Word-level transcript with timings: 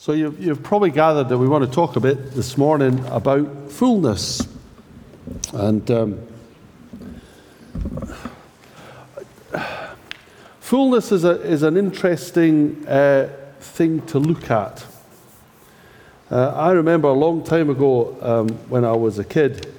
So 0.00 0.12
you've, 0.12 0.38
you've 0.38 0.62
probably 0.62 0.92
gathered 0.92 1.28
that 1.28 1.38
we 1.38 1.48
want 1.48 1.64
to 1.64 1.70
talk 1.70 1.96
a 1.96 2.00
bit 2.00 2.30
this 2.30 2.56
morning 2.56 3.04
about 3.06 3.68
fullness. 3.68 4.46
And 5.52 5.90
um, 5.90 6.20
fullness 10.60 11.10
is, 11.10 11.24
a, 11.24 11.40
is 11.42 11.64
an 11.64 11.76
interesting 11.76 12.86
uh, 12.86 13.28
thing 13.58 14.06
to 14.06 14.20
look 14.20 14.48
at. 14.52 14.86
Uh, 16.30 16.50
I 16.50 16.70
remember 16.70 17.08
a 17.08 17.12
long 17.12 17.42
time 17.42 17.68
ago 17.68 18.16
um, 18.20 18.50
when 18.68 18.84
I 18.84 18.92
was 18.92 19.18
a 19.18 19.24
kid, 19.24 19.74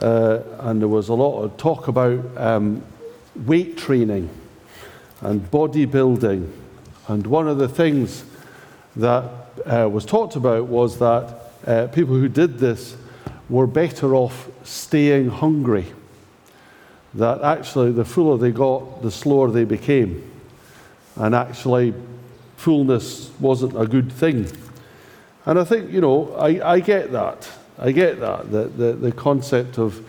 uh, 0.00 0.40
and 0.58 0.80
there 0.80 0.88
was 0.88 1.08
a 1.08 1.14
lot 1.14 1.40
of 1.40 1.56
talk 1.56 1.86
about 1.86 2.36
um, 2.36 2.82
weight 3.36 3.78
training 3.78 4.28
and 5.20 5.48
bodybuilding. 5.52 6.50
And 7.06 7.26
one 7.28 7.46
of 7.46 7.58
the 7.58 7.68
things 7.68 8.24
that 8.96 9.41
uh, 9.66 9.88
was 9.88 10.04
talked 10.04 10.36
about 10.36 10.66
was 10.66 10.98
that 10.98 11.36
uh, 11.66 11.86
people 11.88 12.14
who 12.14 12.28
did 12.28 12.58
this 12.58 12.96
were 13.48 13.66
better 13.66 14.14
off 14.14 14.48
staying 14.64 15.28
hungry. 15.28 15.92
That 17.14 17.42
actually, 17.42 17.92
the 17.92 18.04
fuller 18.04 18.38
they 18.38 18.50
got, 18.50 19.02
the 19.02 19.10
slower 19.10 19.50
they 19.50 19.64
became. 19.64 20.30
And 21.16 21.34
actually, 21.34 21.94
fullness 22.56 23.30
wasn't 23.38 23.78
a 23.78 23.86
good 23.86 24.10
thing. 24.10 24.50
And 25.44 25.58
I 25.58 25.64
think, 25.64 25.90
you 25.92 26.00
know, 26.00 26.34
I, 26.34 26.74
I 26.74 26.80
get 26.80 27.12
that. 27.12 27.50
I 27.78 27.92
get 27.92 28.20
that. 28.20 28.50
The, 28.50 28.64
the, 28.64 28.92
the 28.92 29.12
concept 29.12 29.78
of 29.78 30.04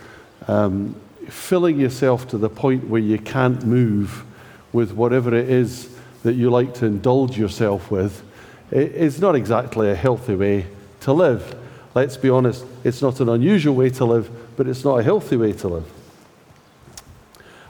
um, 0.48 0.96
filling 1.28 1.80
yourself 1.80 2.28
to 2.30 2.38
the 2.38 2.50
point 2.50 2.88
where 2.88 3.02
you 3.02 3.18
can't 3.18 3.66
move 3.66 4.24
with 4.72 4.94
whatever 4.94 5.34
it 5.34 5.50
is 5.50 5.90
that 6.24 6.34
you 6.34 6.50
like 6.50 6.74
to 6.76 6.86
indulge 6.86 7.38
yourself 7.38 7.92
with 7.92 8.24
is 8.74 9.20
not 9.20 9.36
exactly 9.36 9.90
a 9.90 9.96
healthy 9.96 10.36
way 10.36 10.68
to 11.02 11.14
live. 11.14 11.56
Let's 11.94 12.18
be 12.18 12.30
honest, 12.30 12.66
it's 12.84 13.02
not 13.02 13.20
an 13.20 13.30
unusual 13.30 13.76
way 13.76 13.90
to 13.92 14.06
live, 14.06 14.30
but 14.58 14.68
it's 14.68 14.84
not 14.84 15.00
a 15.00 15.04
healthy 15.04 15.38
way 15.38 15.54
to 15.54 15.68
live. 15.68 15.86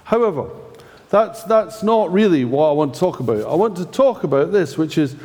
However, 0.05 0.49
that's, 1.09 1.43
that's 1.43 1.83
not 1.83 2.11
really 2.11 2.45
what 2.45 2.69
I 2.69 2.71
want 2.71 2.93
to 2.93 2.99
talk 2.99 3.19
about. 3.19 3.45
I 3.45 3.55
want 3.55 3.77
to 3.77 3.85
talk 3.85 4.23
about 4.23 4.51
this, 4.51 4.77
which 4.77 4.97
is 4.97 5.15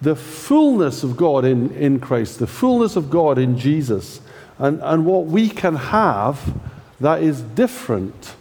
the 0.00 0.16
fullness 0.16 1.02
of 1.02 1.16
God 1.16 1.44
in, 1.44 1.70
in 1.72 2.00
Christ, 2.00 2.38
the 2.38 2.46
fullness 2.46 2.96
of 2.96 3.10
God 3.10 3.38
in 3.38 3.58
Jesus, 3.58 4.20
and, 4.58 4.80
and 4.82 5.04
what 5.04 5.26
we 5.26 5.48
can 5.48 5.76
have 5.76 6.54
that 7.00 7.22
is 7.22 7.42
different 7.42 8.34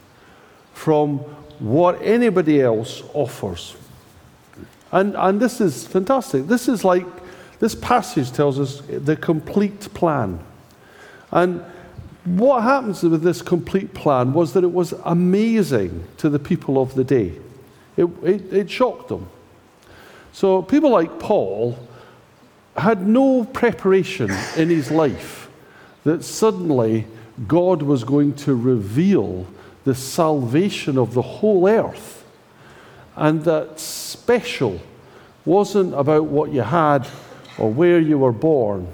from 0.73 1.19
what 1.59 2.02
anybody 2.02 2.61
else 2.61 3.03
offers. 3.13 3.75
And, 4.95 5.13
and 5.17 5.41
this 5.41 5.59
is 5.59 5.85
fantastic. 5.85 6.47
This 6.47 6.69
is 6.69 6.85
like, 6.85 7.05
this 7.59 7.75
passage 7.75 8.31
tells 8.31 8.57
us 8.57 8.81
the 8.88 9.17
complete 9.17 9.93
plan. 9.93 10.39
And 11.31 11.61
what 12.23 12.63
happens 12.63 13.03
with 13.03 13.21
this 13.21 13.41
complete 13.41 13.93
plan 13.93 14.31
was 14.31 14.53
that 14.53 14.63
it 14.63 14.71
was 14.71 14.93
amazing 15.03 16.07
to 16.19 16.29
the 16.29 16.39
people 16.39 16.81
of 16.81 16.95
the 16.95 17.03
day. 17.03 17.33
It, 17.97 18.05
it, 18.23 18.53
it 18.53 18.71
shocked 18.71 19.09
them. 19.09 19.27
So 20.31 20.61
people 20.61 20.91
like 20.91 21.19
Paul 21.19 21.77
had 22.77 23.05
no 23.05 23.43
preparation 23.43 24.31
in 24.55 24.69
his 24.69 24.91
life 24.91 25.49
that 26.05 26.23
suddenly 26.23 27.05
God 27.49 27.81
was 27.81 28.05
going 28.05 28.33
to 28.35 28.55
reveal 28.55 29.45
the 29.83 29.93
salvation 29.93 30.97
of 30.97 31.13
the 31.13 31.21
whole 31.21 31.67
earth 31.67 32.24
and 33.16 33.44
that 33.44 33.80
special 33.80 34.81
wasn't 35.45 35.94
about 35.94 36.25
what 36.25 36.52
you 36.52 36.61
had 36.61 37.08
or 37.58 37.71
where 37.71 37.99
you 37.99 38.17
were 38.17 38.31
born, 38.31 38.88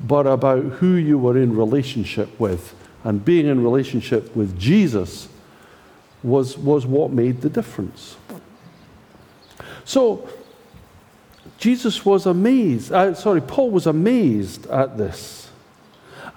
but 0.00 0.26
about 0.26 0.62
who 0.64 0.94
you 0.94 1.18
were 1.18 1.36
in 1.36 1.56
relationship 1.56 2.38
with. 2.38 2.74
And 3.02 3.24
being 3.24 3.46
in 3.46 3.62
relationship 3.62 4.34
with 4.36 4.58
Jesus 4.58 5.28
was, 6.22 6.58
was 6.58 6.86
what 6.86 7.10
made 7.10 7.40
the 7.40 7.48
difference. 7.48 8.16
So, 9.84 10.28
Jesus 11.58 12.04
was 12.04 12.26
amazed. 12.26 12.92
Uh, 12.92 13.14
sorry, 13.14 13.40
Paul 13.40 13.70
was 13.70 13.86
amazed 13.86 14.66
at 14.66 14.98
this. 14.98 15.48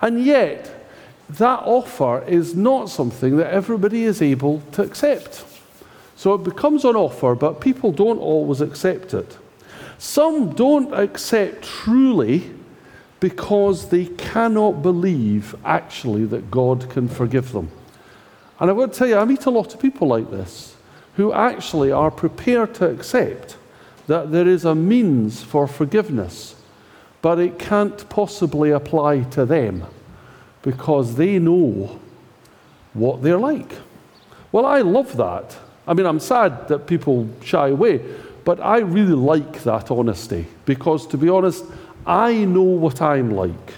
And 0.01 0.23
yet, 0.23 0.87
that 1.29 1.59
offer 1.63 2.23
is 2.25 2.55
not 2.55 2.89
something 2.89 3.37
that 3.37 3.51
everybody 3.51 4.03
is 4.03 4.21
able 4.21 4.61
to 4.73 4.83
accept. 4.83 5.43
So 6.19 6.33
it 6.33 6.43
becomes 6.43 6.83
an 6.83 6.97
offer, 6.97 7.33
but 7.33 7.61
people 7.61 7.93
don't 7.93 8.17
always 8.19 8.59
accept 8.59 9.13
it. 9.13 9.37
Some 9.99 10.53
don't 10.53 10.93
accept 10.93 11.63
truly 11.63 12.51
because 13.21 13.87
they 13.87 14.07
cannot 14.07 14.81
believe 14.81 15.55
actually 15.63 16.25
that 16.25 16.51
God 16.51 16.89
can 16.89 17.07
forgive 17.07 17.53
them. 17.53 17.71
And 18.59 18.69
I 18.69 18.73
to 18.73 18.87
tell 18.89 19.07
you, 19.07 19.15
I 19.15 19.23
meet 19.23 19.45
a 19.45 19.49
lot 19.49 19.73
of 19.73 19.79
people 19.79 20.09
like 20.09 20.29
this 20.29 20.75
who 21.15 21.31
actually 21.31 21.89
are 21.89 22.11
prepared 22.11 22.73
to 22.75 22.89
accept 22.89 23.55
that 24.07 24.29
there 24.29 24.45
is 24.45 24.65
a 24.65 24.75
means 24.75 25.41
for 25.41 25.67
forgiveness, 25.67 26.55
but 27.21 27.39
it 27.39 27.57
can't 27.57 28.09
possibly 28.09 28.71
apply 28.71 29.21
to 29.35 29.45
them 29.45 29.85
because 30.63 31.15
they 31.15 31.39
know 31.39 31.97
what 32.93 33.21
they're 33.23 33.39
like. 33.39 33.71
Well, 34.51 34.65
I 34.65 34.81
love 34.81 35.15
that. 35.15 35.55
I 35.89 35.95
mean, 35.95 36.05
I'm 36.05 36.19
sad 36.19 36.67
that 36.67 36.85
people 36.85 37.27
shy 37.43 37.69
away, 37.69 37.99
but 38.45 38.59
I 38.59 38.77
really 38.77 39.15
like 39.15 39.63
that 39.63 39.89
honesty 39.89 40.45
because, 40.65 41.07
to 41.07 41.17
be 41.17 41.29
honest, 41.29 41.65
I 42.05 42.45
know 42.45 42.61
what 42.61 43.01
I'm 43.01 43.31
like. 43.31 43.73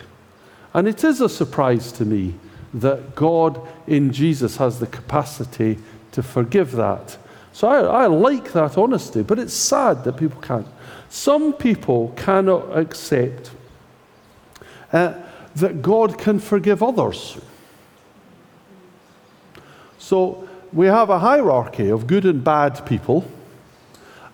And 0.74 0.90
it 0.90 1.06
is 1.06 1.22
a 1.22 1.30
surprise 1.30 1.90
to 1.94 2.04
me 2.04 2.36
that 2.74 3.16
God 3.16 3.66
in 3.88 4.12
Jesus 4.12 4.58
has 4.58 4.82
the 4.82 4.88
capacity 4.88 5.80
to 6.12 6.22
forgive 6.22 6.74
that. 6.74 7.18
So 7.54 7.70
I, 7.70 8.04
I 8.04 8.08
like 8.08 8.52
that 8.52 8.78
honesty, 8.78 9.24
but 9.24 9.40
it's 9.40 9.54
sad 9.54 10.04
that 10.04 10.18
people 10.18 10.42
can't. 10.42 10.68
Some 11.10 11.54
people 11.54 12.14
cannot 12.18 12.78
accept 12.78 13.52
uh, 14.92 15.14
that 15.56 15.82
God 15.82 16.18
can 16.18 16.40
forgive 16.40 16.84
others. 16.84 17.38
So 19.98 20.50
we 20.74 20.88
have 20.88 21.10
a 21.10 21.20
hierarchy 21.20 21.90
of 21.90 22.08
good 22.08 22.26
and 22.26 22.44
bad 22.44 22.86
people. 22.86 23.30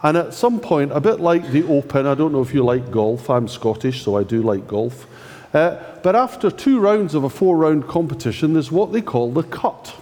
And 0.04 0.16
at 0.16 0.34
some 0.34 0.60
point, 0.60 0.92
a 0.92 1.02
bit 1.02 1.20
like 1.20 1.50
the 1.50 1.64
Open, 1.64 2.06
I 2.06 2.14
don't 2.14 2.32
know 2.32 2.42
if 2.42 2.54
you 2.54 2.64
like 2.64 2.92
golf, 2.92 3.30
I'm 3.30 3.48
Scottish, 3.48 4.04
so 4.04 4.16
I 4.16 4.24
do 4.24 4.44
like 4.44 4.68
golf. 4.68 5.08
Uh, 5.54 5.78
but 6.04 6.16
after 6.16 6.52
two 6.52 6.80
rounds 6.80 7.16
of 7.16 7.24
a 7.24 7.30
four 7.30 7.58
round 7.58 7.88
competition, 7.88 8.54
there's 8.54 8.72
what 8.72 8.92
they 8.94 9.02
call 9.02 9.32
the 9.32 9.44
cut. 9.44 9.96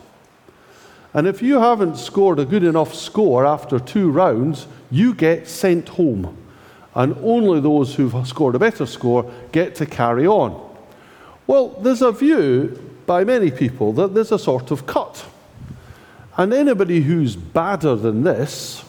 And 1.14 1.28
if 1.28 1.42
you 1.42 1.60
haven't 1.60 1.98
scored 1.98 2.40
a 2.40 2.46
good 2.46 2.64
enough 2.64 2.94
score 2.94 3.46
after 3.46 3.80
two 3.80 4.12
rounds, 4.12 4.68
you 4.92 5.14
get 5.14 5.48
sent 5.48 5.88
home. 5.90 6.36
And 6.94 7.16
only 7.22 7.62
those 7.62 7.96
who've 7.96 8.28
scored 8.28 8.56
a 8.56 8.60
better 8.60 8.86
score 8.86 9.32
get 9.54 9.76
to 9.76 9.86
carry 9.86 10.28
on. 10.28 10.62
Well, 11.48 11.70
there's 11.70 12.02
a 12.02 12.12
view 12.12 12.98
by 13.06 13.24
many 13.24 13.52
people 13.52 13.94
that 13.94 14.14
there's 14.14 14.34
a 14.34 14.40
sort 14.40 14.72
of 14.72 14.86
cut. 14.86 15.26
And 16.38 16.54
anybody 16.54 17.02
who's 17.02 17.36
badder 17.36 17.96
than 17.96 18.24
this 18.24 18.84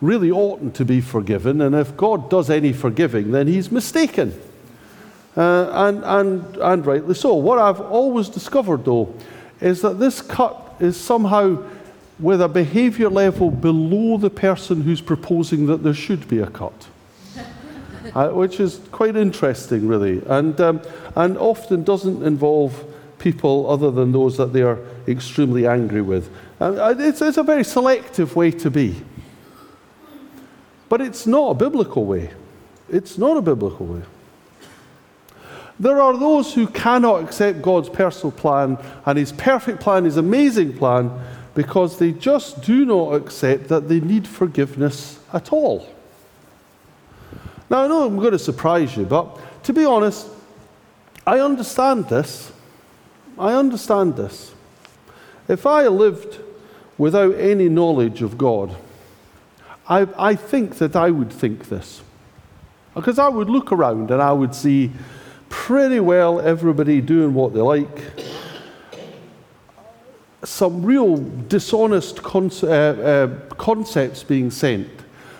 really 0.00 0.30
oughtn't 0.30 0.74
to 0.76 0.84
be 0.84 1.00
forgiven. 1.00 1.60
And 1.60 1.74
if 1.74 1.96
God 1.96 2.30
does 2.30 2.50
any 2.50 2.72
forgiving, 2.72 3.32
then 3.32 3.46
he's 3.46 3.70
mistaken. 3.70 4.40
Uh, 5.36 5.70
and, 5.72 6.04
and, 6.04 6.56
and 6.56 6.86
rightly 6.86 7.14
so. 7.14 7.34
What 7.34 7.58
I've 7.58 7.80
always 7.80 8.28
discovered, 8.28 8.84
though, 8.84 9.14
is 9.60 9.82
that 9.82 9.98
this 9.98 10.20
cut 10.20 10.74
is 10.80 10.96
somehow 10.96 11.62
with 12.18 12.40
a 12.42 12.48
behavior 12.48 13.08
level 13.08 13.50
below 13.50 14.16
the 14.18 14.30
person 14.30 14.82
who's 14.82 15.00
proposing 15.00 15.66
that 15.66 15.84
there 15.84 15.94
should 15.94 16.26
be 16.26 16.40
a 16.40 16.48
cut 16.48 16.88
uh, 18.14 18.30
which 18.30 18.58
is 18.58 18.80
quite 18.90 19.14
interesting, 19.14 19.86
really, 19.86 20.22
and, 20.26 20.60
um, 20.60 20.80
and 21.14 21.38
often 21.38 21.84
doesn't 21.84 22.24
involve 22.24 22.84
people 23.18 23.68
other 23.68 23.90
than 23.90 24.12
those 24.12 24.36
that 24.36 24.52
they 24.52 24.62
are 24.62 24.78
extremely 25.06 25.66
angry 25.66 26.02
with. 26.02 26.30
Uh, 26.60 26.94
it's, 26.98 27.20
it's 27.20 27.36
a 27.36 27.42
very 27.42 27.64
selective 27.64 28.36
way 28.36 28.50
to 28.50 28.70
be. 28.70 29.02
But 30.88 31.00
it's 31.00 31.26
not 31.26 31.50
a 31.50 31.54
biblical 31.54 32.04
way. 32.04 32.30
It's 32.88 33.18
not 33.18 33.36
a 33.36 33.42
biblical 33.42 33.86
way. 33.86 34.02
There 35.80 36.00
are 36.00 36.16
those 36.16 36.54
who 36.54 36.66
cannot 36.66 37.22
accept 37.22 37.62
God's 37.62 37.88
personal 37.88 38.32
plan 38.32 38.78
and 39.06 39.18
His 39.18 39.32
perfect 39.32 39.80
plan, 39.80 40.04
His 40.04 40.16
amazing 40.16 40.76
plan, 40.76 41.10
because 41.54 41.98
they 41.98 42.12
just 42.12 42.62
do 42.62 42.84
not 42.84 43.14
accept 43.14 43.68
that 43.68 43.88
they 43.88 44.00
need 44.00 44.26
forgiveness 44.26 45.20
at 45.32 45.52
all. 45.52 45.88
Now, 47.70 47.82
I 47.82 47.86
know 47.88 48.06
I'm 48.06 48.16
going 48.16 48.32
to 48.32 48.38
surprise 48.38 48.96
you, 48.96 49.04
but 49.04 49.38
to 49.64 49.72
be 49.72 49.84
honest, 49.84 50.26
I 51.26 51.40
understand 51.40 52.08
this. 52.08 52.52
I 53.38 53.54
understand 53.54 54.16
this. 54.16 54.52
If 55.48 55.64
I 55.64 55.86
lived 55.86 56.38
without 56.98 57.34
any 57.36 57.68
knowledge 57.68 58.22
of 58.22 58.36
God, 58.36 58.76
I, 59.88 60.06
I 60.18 60.34
think 60.34 60.76
that 60.78 60.96
I 60.96 61.10
would 61.10 61.32
think 61.32 61.68
this. 61.68 62.02
Because 62.94 63.18
I 63.18 63.28
would 63.28 63.48
look 63.48 63.72
around 63.72 64.10
and 64.10 64.20
I 64.20 64.32
would 64.32 64.54
see 64.54 64.90
pretty 65.48 66.00
well 66.00 66.40
everybody 66.40 67.00
doing 67.00 67.32
what 67.32 67.54
they 67.54 67.60
like. 67.60 68.02
Some 70.44 70.84
real 70.84 71.16
dishonest 71.16 72.20
uh, 72.24 72.68
uh, 72.68 73.28
concepts 73.56 74.22
being 74.22 74.50
sent. 74.50 74.88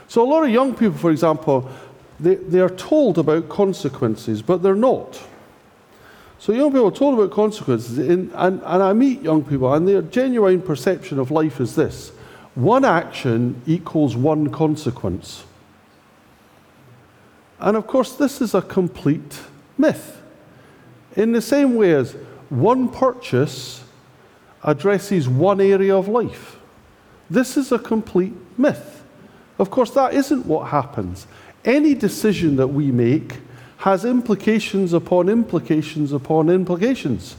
So, 0.09 0.23
a 0.23 0.29
lot 0.29 0.45
of 0.45 0.51
young 0.51 0.75
people, 0.75 0.99
for 0.99 1.11
example, 1.11 1.71
they, 2.19 2.37
they 2.37 2.61
are 2.61 2.71
told 2.71 3.19
about 3.19 3.49
consequences, 3.49 4.41
but 4.43 4.63
they're 4.63 4.75
not. 4.75 5.21
So, 6.41 6.53
young 6.53 6.71
people 6.71 6.93
told 6.93 7.19
about 7.19 7.33
consequences, 7.33 7.99
in, 7.99 8.31
and, 8.35 8.63
and 8.65 8.83
I 8.83 8.93
meet 8.93 9.23
young 9.23 9.43
people, 9.43 9.73
and 9.75 9.89
their 9.89 10.03
genuine 10.03 10.63
perception 10.63 11.19
of 11.19 11.31
life 11.31 11.61
is 11.61 11.75
this 11.75 12.11
one 12.55 12.85
action 12.85 13.61
equals 13.67 14.17
one 14.17 14.51
consequence. 14.51 15.45
And 17.61 17.77
of 17.77 17.87
course, 17.87 18.15
this 18.15 18.41
is 18.41 18.55
a 18.55 18.63
complete 18.63 19.41
myth. 19.77 20.21
In 21.17 21.33
the 21.33 21.43
same 21.43 21.75
way 21.75 21.95
as 21.95 22.13
one 22.49 22.89
purchase 22.89 23.85
addresses 24.63 25.29
one 25.29 25.61
area 25.61 25.97
of 25.97 26.09
life, 26.09 26.59
this 27.31 27.57
is 27.57 27.73
a 27.73 27.79
complete 27.79 28.35
myth. 28.57 29.05
Of 29.59 29.71
course, 29.71 29.91
that 29.93 30.15
isn't 30.15 30.47
what 30.47 30.69
happens. 30.69 31.27
Any 31.65 31.95
decision 31.95 32.57
that 32.57 32.69
we 32.69 32.93
make 32.93 33.39
has 33.79 34.05
implications 34.05 34.93
upon 34.93 35.29
implications 35.29 36.13
upon 36.13 36.51
implications. 36.51 37.37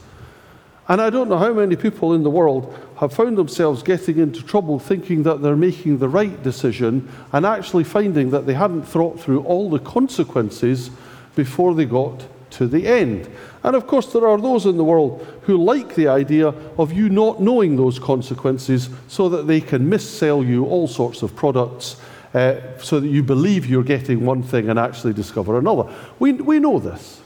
And 0.88 1.00
I 1.00 1.08
don't 1.08 1.28
know 1.28 1.38
how 1.38 1.52
many 1.52 1.76
people 1.76 2.14
in 2.14 2.24
the 2.24 2.30
world 2.30 2.76
have 2.96 3.12
found 3.12 3.38
themselves 3.38 3.82
getting 3.82 4.18
into 4.18 4.42
trouble 4.42 4.78
thinking 4.78 5.22
that 5.22 5.40
they're 5.40 5.54
making 5.54 5.98
the 5.98 6.08
right 6.08 6.42
decision 6.42 7.08
and 7.32 7.46
actually 7.46 7.84
finding 7.84 8.30
that 8.30 8.46
they 8.46 8.54
hadn't 8.54 8.82
thought 8.82 9.20
through 9.20 9.42
all 9.44 9.70
the 9.70 9.78
consequences 9.78 10.90
before 11.36 11.74
they 11.74 11.84
got 11.84 12.26
to 12.50 12.66
the 12.66 12.86
end. 12.86 13.30
And 13.62 13.76
of 13.76 13.86
course, 13.86 14.12
there 14.12 14.26
are 14.26 14.38
those 14.38 14.66
in 14.66 14.78
the 14.78 14.84
world 14.84 15.24
who 15.42 15.62
like 15.62 15.94
the 15.94 16.08
idea 16.08 16.48
of 16.78 16.92
you 16.92 17.08
not 17.08 17.40
knowing 17.40 17.76
those 17.76 17.98
consequences 17.98 18.88
so 19.06 19.28
that 19.28 19.46
they 19.46 19.60
can 19.60 19.88
missell 19.88 20.44
you 20.44 20.64
all 20.64 20.88
sorts 20.88 21.22
of 21.22 21.36
products 21.36 21.96
uh, 22.34 22.78
so 22.78 23.00
that 23.00 23.08
you 23.08 23.22
believe 23.22 23.66
you're 23.66 23.82
getting 23.82 24.24
one 24.24 24.42
thing 24.42 24.68
and 24.68 24.78
actually 24.78 25.12
discover 25.12 25.58
another. 25.58 25.92
We, 26.18 26.32
we 26.32 26.58
know 26.58 26.78
this. 26.78 27.20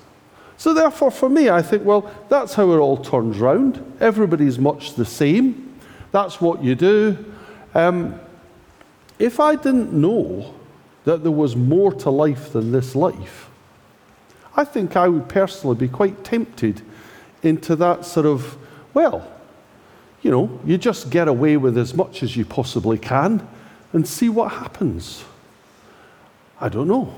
So, 0.56 0.73
therefore, 0.73 1.11
for 1.11 1.29
me, 1.29 1.51
I 1.51 1.62
think, 1.62 1.85
well, 1.85 2.11
that's 2.29 2.55
how 2.55 2.71
it 2.73 2.79
all 2.79 2.97
turns 2.97 3.39
round. 3.39 3.97
Everybody's 4.01 4.59
much 4.59 4.95
the 4.95 5.05
same. 5.05 5.79
That's 6.12 6.41
what 6.41 6.62
you 6.62 6.75
do. 6.75 7.33
Um, 7.75 8.19
if 9.19 9.41
I 9.41 9.56
didn't 9.56 9.93
know 9.93 10.55
that 11.05 11.23
there 11.23 11.33
was 11.33 11.56
more 11.56 11.93
to 11.93 12.11
life 12.11 12.53
than 12.53 12.73
this 12.73 12.95
life, 12.95 13.51
I 14.56 14.65
think 14.65 14.97
I 14.97 15.09
would 15.09 15.29
personally 15.29 15.77
be 15.77 15.89
quite 15.89 16.25
tempted 16.25 16.81
into 17.43 17.77
that 17.77 18.05
sort 18.05 18.27
of, 18.27 18.56
well, 18.95 19.31
you 20.23 20.31
know, 20.31 20.61
you 20.65 20.79
just 20.79 21.11
get 21.11 21.29
away 21.29 21.56
with 21.56 21.77
as 21.77 21.95
much 21.95 22.23
as 22.23 22.37
you 22.37 22.45
possibly 22.45 22.97
can 22.97 23.47
and 23.94 24.06
see 24.06 24.29
what 24.29 24.52
happens. 24.52 25.25
I 26.61 26.69
don't 26.69 26.88
know. 26.88 27.14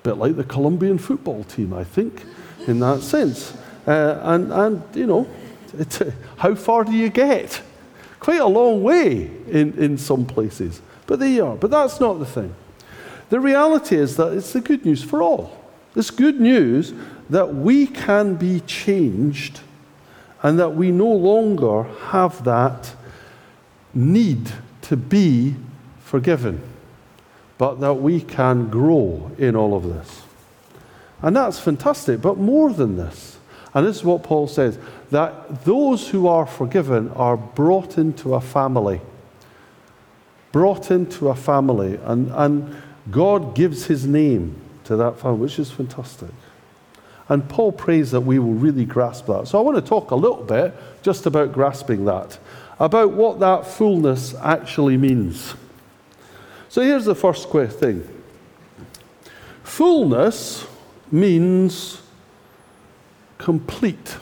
A 0.00 0.02
bit 0.02 0.16
like 0.16 0.36
the 0.36 0.44
Colombian 0.44 0.96
football 0.96 1.44
team, 1.44 1.74
I 1.74 1.84
think 1.84 2.24
in 2.66 2.80
that 2.80 3.02
sense. 3.02 3.54
Uh, 3.86 4.18
and, 4.22 4.52
and, 4.52 4.82
you 4.94 5.06
know, 5.06 5.28
uh, 5.78 6.10
how 6.36 6.54
far 6.54 6.84
do 6.84 6.92
you 6.92 7.10
get? 7.10 7.60
Quite 8.20 8.40
a 8.40 8.46
long 8.46 8.82
way 8.82 9.30
in, 9.48 9.76
in 9.78 9.98
some 9.98 10.24
places. 10.24 10.80
But 11.06 11.18
there 11.18 11.28
you 11.28 11.44
are. 11.44 11.56
But 11.56 11.70
that's 11.70 12.00
not 12.00 12.14
the 12.14 12.26
thing. 12.26 12.54
The 13.30 13.40
reality 13.40 13.96
is 13.96 14.16
that 14.16 14.32
it's 14.32 14.52
the 14.52 14.60
good 14.60 14.84
news 14.84 15.02
for 15.02 15.22
all. 15.22 15.56
It's 15.96 16.10
good 16.10 16.40
news 16.40 16.92
that 17.28 17.54
we 17.54 17.86
can 17.86 18.36
be 18.36 18.60
changed 18.60 19.60
and 20.42 20.58
that 20.58 20.70
we 20.70 20.90
no 20.90 21.08
longer 21.08 21.84
have 22.08 22.44
that 22.44 22.94
need 23.92 24.50
to 24.82 24.96
be 24.96 25.56
forgiven, 26.10 26.60
but 27.56 27.78
that 27.78 27.94
we 27.94 28.20
can 28.20 28.68
grow 28.68 29.30
in 29.38 29.54
all 29.54 29.76
of 29.76 29.84
this. 29.84 30.22
And 31.22 31.36
that's 31.36 31.60
fantastic. 31.60 32.20
But 32.20 32.36
more 32.36 32.72
than 32.72 32.96
this, 32.96 33.38
and 33.74 33.86
this 33.86 33.98
is 33.98 34.04
what 34.04 34.24
Paul 34.24 34.48
says 34.48 34.76
that 35.12 35.64
those 35.64 36.08
who 36.08 36.26
are 36.26 36.46
forgiven 36.46 37.10
are 37.12 37.36
brought 37.36 37.96
into 37.96 38.34
a 38.34 38.40
family. 38.40 39.00
Brought 40.50 40.90
into 40.90 41.28
a 41.28 41.36
family. 41.36 42.00
And, 42.02 42.32
and 42.32 42.76
God 43.12 43.54
gives 43.54 43.86
his 43.86 44.04
name 44.04 44.56
to 44.84 44.96
that 44.96 45.20
family, 45.20 45.38
which 45.38 45.60
is 45.60 45.70
fantastic. 45.70 46.30
And 47.28 47.48
Paul 47.48 47.70
prays 47.70 48.10
that 48.10 48.22
we 48.22 48.40
will 48.40 48.54
really 48.54 48.84
grasp 48.84 49.26
that. 49.26 49.46
So 49.46 49.58
I 49.60 49.62
want 49.62 49.76
to 49.76 49.88
talk 49.88 50.10
a 50.10 50.16
little 50.16 50.42
bit 50.42 50.74
just 51.02 51.26
about 51.26 51.52
grasping 51.52 52.04
that, 52.06 52.36
about 52.80 53.12
what 53.12 53.38
that 53.38 53.64
fullness 53.64 54.34
actually 54.34 54.96
means. 54.96 55.54
So 56.70 56.82
here's 56.82 57.04
the 57.04 57.16
first 57.16 57.50
thing 57.50 58.08
fullness 59.64 60.66
means 61.10 62.00
complete. 63.38 64.16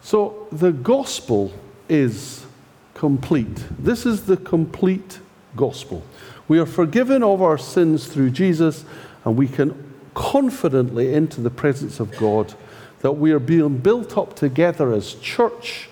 So 0.00 0.48
the 0.50 0.72
gospel 0.72 1.52
is 1.88 2.46
complete. 2.94 3.62
This 3.78 4.06
is 4.06 4.24
the 4.24 4.38
complete 4.38 5.20
gospel. 5.54 6.02
We 6.48 6.58
are 6.58 6.66
forgiven 6.66 7.22
of 7.22 7.42
our 7.42 7.58
sins 7.58 8.06
through 8.06 8.30
Jesus, 8.30 8.86
and 9.26 9.36
we 9.36 9.48
can 9.48 9.94
confidently 10.14 11.12
enter 11.12 11.42
the 11.42 11.50
presence 11.50 12.00
of 12.00 12.16
God 12.16 12.54
that 13.00 13.12
we 13.12 13.32
are 13.32 13.38
being 13.38 13.76
built 13.78 14.16
up 14.16 14.34
together 14.34 14.94
as 14.94 15.12
church. 15.16 15.90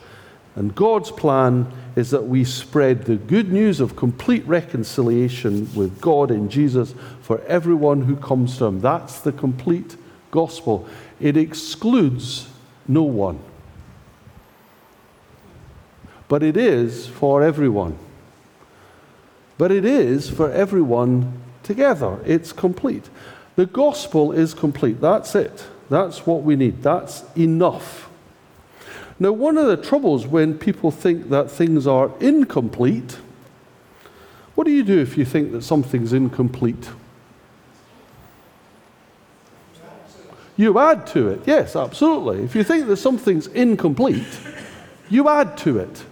And 0.55 0.75
God's 0.75 1.11
plan 1.11 1.67
is 1.97 2.11
that 2.11 2.27
we 2.27 2.45
spread 2.45 3.05
the 3.05 3.17
good 3.17 3.51
news 3.53 3.81
of 3.81 3.97
complete 3.97 4.47
reconciliation 4.47 5.73
with 5.75 6.01
God 6.01 6.31
in 6.31 6.51
Jesus 6.51 6.95
for 7.23 7.41
everyone 7.43 8.03
who 8.03 8.17
comes 8.17 8.59
to 8.59 8.67
Him. 8.67 8.81
That's 8.81 9.21
the 9.21 9.33
complete 9.33 9.97
gospel. 10.31 10.87
It 11.21 11.37
excludes 11.37 12.49
no 12.87 13.03
one, 13.03 13.39
but 16.29 16.43
it 16.43 16.57
is 16.57 17.07
for 17.07 17.43
everyone. 17.43 17.97
But 19.57 19.71
it 19.71 19.85
is 19.85 20.29
for 20.29 20.51
everyone 20.51 21.41
together. 21.63 22.19
It's 22.27 22.53
complete. 22.53 23.09
The 23.55 23.67
gospel 23.67 24.33
is 24.33 24.55
complete. 24.55 25.01
That's 25.01 25.35
it. 25.35 25.67
That's 25.89 26.27
what 26.27 26.43
we 26.43 26.57
need. 26.57 26.83
That's 26.83 27.23
enough. 27.37 28.09
Now, 29.19 29.33
one 29.33 29.59
of 29.59 29.67
the 29.67 29.77
troubles 29.77 30.27
when 30.27 30.59
people 30.59 30.91
think 30.91 31.29
that 31.31 31.51
things 31.51 31.87
are 31.87 32.11
incomplete, 32.21 33.19
what 34.55 34.65
do 34.65 34.71
you 34.71 34.83
do 34.83 34.99
if 34.99 35.17
you 35.17 35.25
think 35.25 35.53
that 35.53 35.63
something's 35.63 36.13
incomplete? 36.13 36.89
You 40.57 40.79
add 40.79 41.07
to 41.09 41.29
it. 41.29 41.41
Yes, 41.47 41.77
absolutely. 41.77 42.45
If 42.45 42.55
you 42.55 42.63
think 42.63 42.87
that 42.87 42.99
something's 42.99 43.47
incomplete, 43.49 44.39
you 45.09 45.29
add 45.29 45.57
to 45.59 45.79
it. 45.79 46.05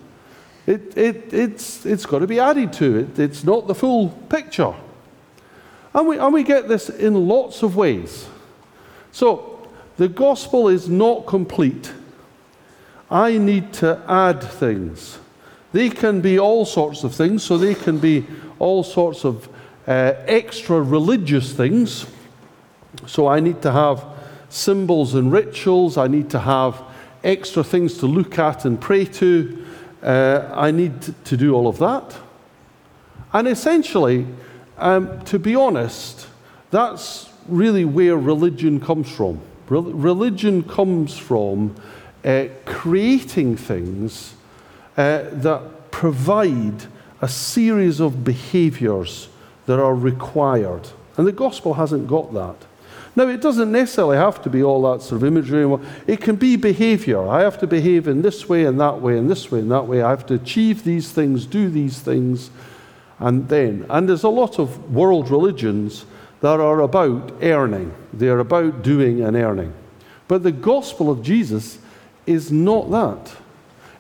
It, 0.67 0.97
it, 0.97 1.35
it's, 1.35 1.85
it's 1.85 2.07
got 2.07 2.21
to 2.21 2.27
be 2.27 2.41
added 2.41 2.73
to 2.75 2.99
it. 2.99 3.19
It's 3.19 3.45
not 3.45 3.67
the 3.67 3.75
full 3.75 4.09
picture. 4.09 4.75
And 5.93 6.07
we, 6.07 6.19
and 6.19 6.33
we 6.33 6.43
get 6.43 6.69
this 6.69 6.89
in 6.89 7.29
lots 7.29 7.63
of 7.63 7.77
ways. 7.77 8.29
So, 9.13 9.69
the 9.97 10.09
gospel 10.09 10.69
is 10.69 10.89
not 10.89 11.27
complete 11.27 11.93
I 13.11 13.39
need 13.39 13.73
to 13.75 14.01
add 14.09 14.43
things. 14.43 15.19
They 15.73 15.91
can 15.91 16.21
be 16.21 16.39
all 16.39 16.65
sorts 16.65 17.05
of 17.05 17.15
things, 17.15 17.43
so 17.43 17.59
they 17.59 17.75
can 17.75 17.99
be 17.99 18.27
all 18.59 18.83
sorts 18.83 19.25
of 19.25 19.49
uh, 19.87 20.15
extra 20.27 20.81
religious 20.81 21.53
things. 21.53 22.07
So 23.07 23.27
I 23.27 23.41
need 23.41 23.63
to 23.63 23.73
have 23.73 24.05
symbols 24.49 25.15
and 25.15 25.33
rituals, 25.33 25.97
I 25.97 26.09
need 26.09 26.31
to 26.31 26.41
have 26.41 26.83
extra 27.23 27.63
things 27.63 27.99
to 27.99 28.07
look 28.07 28.39
at 28.39 28.65
and 28.65 28.81
pray 28.81 29.05
to. 29.05 29.67
Uh, 30.03 30.51
I 30.55 30.71
need 30.71 31.03
to 31.25 31.37
do 31.37 31.55
all 31.55 31.69
of 31.69 31.79
that. 31.79 32.17
And 33.33 33.47
essentially, 33.47 34.27
um, 34.79 35.23
to 35.25 35.39
be 35.39 35.55
honest, 35.55 36.27
that's 36.71 37.31
really 37.47 37.85
where 37.85 38.17
religion 38.17 38.81
comes 38.81 39.11
from. 39.11 39.41
Re- 39.69 39.81
religion 39.81 40.63
comes 40.63 41.19
from 41.19 41.77
uh, 42.25 42.47
creating 42.65 43.57
things 43.57 44.35
uh, 44.97 45.25
that 45.33 45.91
provide 45.91 46.87
a 47.21 47.29
series 47.29 48.01
of 48.01 48.25
behaviors 48.25 49.29
that 49.67 49.79
are 49.79 49.95
required. 49.95 50.89
And 51.17 51.27
the 51.27 51.33
gospel 51.33 51.75
hasn't 51.75 52.09
got 52.09 52.33
that. 52.35 52.57
Now, 53.17 53.27
it 53.29 53.41
doesn't 53.41 53.73
necessarily 53.73 54.17
have 54.17 54.41
to 54.43 54.51
be 54.51 54.63
all 54.63 54.83
that 54.93 55.03
sort 55.03 55.23
of 55.23 55.27
imagery. 55.27 55.79
It 56.07 56.21
can 56.21 56.37
be 56.37 56.57
behavior. 56.57 57.29
I 57.29 57.43
have 57.43 57.59
to 57.59 57.67
behave 57.67 58.07
in 58.07 58.23
this 58.23 58.49
way 58.49 58.65
and 58.65 58.81
that 58.81 59.01
way 59.01 59.19
and 59.19 59.29
this 59.29 59.51
way 59.51 59.59
and 59.59 59.71
that 59.71 59.87
way. 59.87 60.01
I 60.01 60.11
have 60.11 60.27
to 60.27 60.35
achieve 60.35 60.85
these 60.85 61.11
things, 61.11 61.45
do 61.45 61.69
these 61.69 61.99
things, 61.99 62.51
and 63.19 63.49
then. 63.49 63.85
And 63.91 64.09
there's 64.09 64.23
a 64.23 64.29
lot 64.29 64.59
of 64.59 64.93
world 64.93 65.29
religions 65.31 66.07
that 66.41 66.61
are 66.61 66.81
about 66.81 67.33
earning. 67.43 67.95
They 68.13 68.29
are 68.29 68.39
about 68.39 68.83
doing 68.83 69.23
and 69.23 69.37
earning. 69.37 69.75
But 70.29 70.45
the 70.45 70.53
gospel 70.53 71.11
of 71.11 71.23
Jesus 71.23 71.79
is 72.31 72.51
not 72.53 72.91
that. 72.91 73.37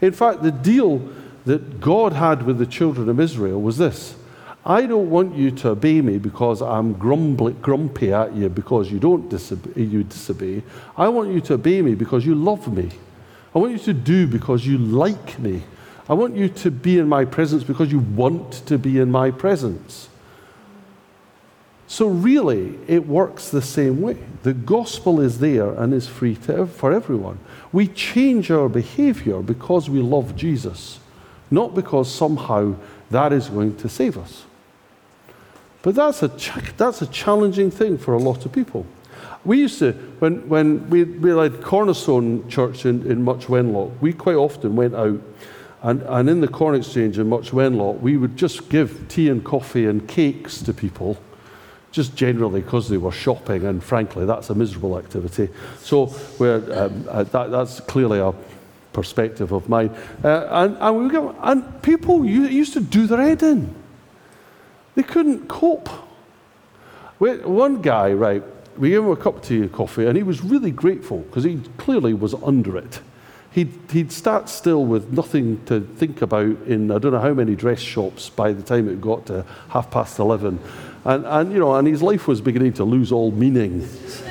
In 0.01 0.13
fact, 0.13 0.43
the 0.43 0.51
deal 0.51 1.09
that 1.47 1.81
God 1.81 2.13
had 2.13 2.45
with 2.45 2.59
the 2.59 2.67
children 2.67 3.09
of 3.09 3.19
Israel 3.19 3.61
was 3.61 3.79
this 3.79 4.15
I 4.65 4.85
don't 4.85 5.09
want 5.09 5.35
you 5.35 5.51
to 5.53 5.71
obey 5.71 6.03
me 6.03 6.19
because 6.19 6.61
I'm 6.61 6.93
grumbly, 6.93 7.55
grumpy 7.55 8.13
at 8.13 8.35
you 8.35 8.49
because 8.49 8.93
you 8.93 8.99
don't 8.99 9.29
disobey, 9.29 9.83
you 9.83 10.05
disobey. 10.05 10.63
I 10.97 11.09
want 11.09 11.33
you 11.33 11.41
to 11.43 11.55
obey 11.55 11.81
me 11.81 11.95
because 11.95 12.27
you 12.27 12.35
love 12.35 12.73
me. 12.73 12.91
I 13.55 13.59
want 13.59 13.73
you 13.73 13.79
to 13.79 13.95
do 13.95 14.27
because 14.27 14.67
you 14.67 14.77
like 14.77 15.39
me. 15.39 15.63
I 16.09 16.15
want 16.15 16.37
you 16.37 16.49
to 16.49 16.71
be 16.71 16.99
in 16.99 17.09
my 17.09 17.25
presence 17.25 17.65
because 17.65 17.91
you 17.91 18.01
want 18.01 18.67
to 18.67 18.79
be 18.79 18.99
in 18.99 19.11
my 19.11 19.31
presence. 19.31 20.10
So, 21.91 22.07
really, 22.07 22.79
it 22.87 23.09
works 23.09 23.49
the 23.49 23.61
same 23.61 24.01
way. 24.01 24.17
The 24.45 24.53
gospel 24.55 25.19
is 25.19 25.41
there 25.41 25.73
and 25.73 25.93
is 25.93 26.07
free 26.07 26.37
to, 26.37 26.67
for 26.67 26.93
everyone. 26.93 27.41
We 27.73 27.89
change 27.89 28.49
our 28.53 28.69
behavior 28.69 29.43
because 29.43 29.91
we 29.91 29.99
love 29.99 30.37
Jesus, 30.37 31.01
not 31.51 31.75
because 31.75 32.09
somehow 32.09 32.77
that 33.11 33.33
is 33.33 33.49
going 33.49 33.77
to 33.79 33.89
save 33.89 34.17
us. 34.17 34.45
But 35.83 35.97
that's 35.97 36.23
a, 36.23 36.29
ch- 36.29 36.77
that's 36.77 37.03
a 37.03 37.09
challenging 37.09 37.73
thing 37.73 37.99
for 37.99 38.15
a 38.15 38.19
lot 38.19 38.47
of 38.47 38.53
people. 38.53 38.87
We 39.45 39.59
used 39.59 39.81
to, 39.81 39.91
when, 40.21 40.49
when 40.49 40.89
we, 40.91 41.03
we 41.03 41.31
had 41.31 41.61
Cornerstone 41.61 42.49
Church 42.49 42.87
in, 42.87 43.05
in 43.11 43.25
Much 43.25 43.49
Wenlock, 43.49 43.99
we 44.01 44.13
quite 44.13 44.37
often 44.37 44.77
went 44.77 44.95
out 44.95 45.21
and, 45.83 46.03
and 46.03 46.31
in 46.31 46.41
the 46.41 46.47
Corn 46.47 46.77
Exchange 46.77 47.19
in 47.19 47.29
Much 47.29 47.51
Wenlock, 47.51 47.99
we 47.99 48.17
would 48.17 48.37
just 48.37 48.69
give 48.69 49.09
tea 49.09 49.29
and 49.29 49.45
coffee 49.45 49.87
and 49.87 50.07
cakes 50.07 50.63
to 50.63 50.73
people 50.73 51.19
just 51.93 52.15
generally 52.15 52.61
because 52.61 52.89
they 52.89 52.97
were 52.97 53.13
shopping, 53.13 53.67
and 53.67 53.83
frankly, 53.83 54.25
that's 54.25 54.51
a 54.51 54.55
miserable 54.55 54.99
activity. 54.99 55.49
So 55.79 56.07
um, 56.41 57.07
uh, 57.09 57.25
that, 57.25 57.51
that's 57.51 57.81
clearly 57.81 58.21
a 58.21 58.33
perspective 58.93 59.53
of 59.53 59.69
mine. 59.69 59.91
Uh, 60.23 60.47
and, 60.51 60.77
and, 60.81 61.13
we 61.13 61.33
and 61.43 61.83
people 61.83 62.25
used 62.25 62.73
to 62.75 62.81
do 62.81 63.07
their 63.07 63.21
head 63.21 63.43
in. 63.43 63.75
They 64.95 65.03
couldn't 65.03 65.49
cope. 65.49 65.89
We, 67.19 67.39
one 67.39 67.83
guy, 67.83 68.13
right, 68.13 68.43
we 68.77 68.91
gave 68.91 69.01
him 69.01 69.11
a 69.11 69.17
cup 69.17 69.37
of 69.37 69.43
tea 69.43 69.59
and 69.59 69.73
coffee, 69.73 70.07
and 70.07 70.17
he 70.17 70.23
was 70.23 70.43
really 70.43 70.71
grateful 70.71 71.19
because 71.19 71.45
he 71.45 71.61
clearly 71.77 72.15
was 72.15 72.35
under 72.35 72.77
it. 72.79 73.01
He'd, 73.53 73.73
he'd 73.91 74.13
start 74.13 74.49
still 74.49 74.85
with 74.85 75.13
nothing 75.13 75.65
to 75.65 75.81
think 75.81 76.23
about 76.23 76.57
in 76.67 76.91
I 76.93 76.99
don't 76.99 77.13
know 77.13 77.21
how 77.21 77.35
many 77.35 77.57
dress 77.57 77.81
shops 77.81 78.31
by 78.31 78.53
the 78.53 78.63
time 78.63 78.89
it 78.89 79.01
got 79.01 79.27
to 79.27 79.45
half 79.71 79.91
past 79.91 80.21
11. 80.21 80.61
And, 81.05 81.25
and, 81.25 81.53
you 81.53 81.59
know, 81.59 81.75
and 81.75 81.89
his 81.89 82.03
life 82.03 82.29
was 82.29 82.41
beginning 82.41 82.75
to 82.75 82.85
lose 82.85 83.11
all 83.11 83.31
meaning. 83.31 83.89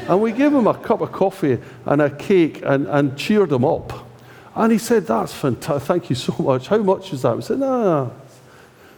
And 0.08 0.22
we 0.22 0.32
gave 0.32 0.54
him 0.54 0.68
a 0.68 0.74
cup 0.74 1.02
of 1.02 1.12
coffee 1.12 1.60
and 1.86 2.02
a 2.02 2.10
cake 2.10 2.62
and, 2.64 2.88
and 2.88 3.18
cheered 3.18 3.52
him 3.52 3.66
up. 3.66 4.08
And 4.56 4.72
he 4.72 4.78
said, 4.78 5.08
That's 5.08 5.34
fantastic. 5.34 5.88
Thank 5.88 6.10
you 6.10 6.16
so 6.16 6.36
much. 6.40 6.68
How 6.68 6.78
much 6.78 7.14
is 7.14 7.24
that? 7.24 7.36
We 7.36 7.42
said, 7.42 7.60
No, 7.60 7.70
no, 7.70 7.84
no. 8.06 8.14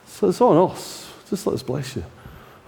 So 0.05 0.29
it's 0.29 0.41
on 0.41 0.71
us. 0.71 1.09
Just 1.29 1.47
let 1.47 1.53
us 1.53 1.63
bless 1.63 1.95
you. 1.95 2.03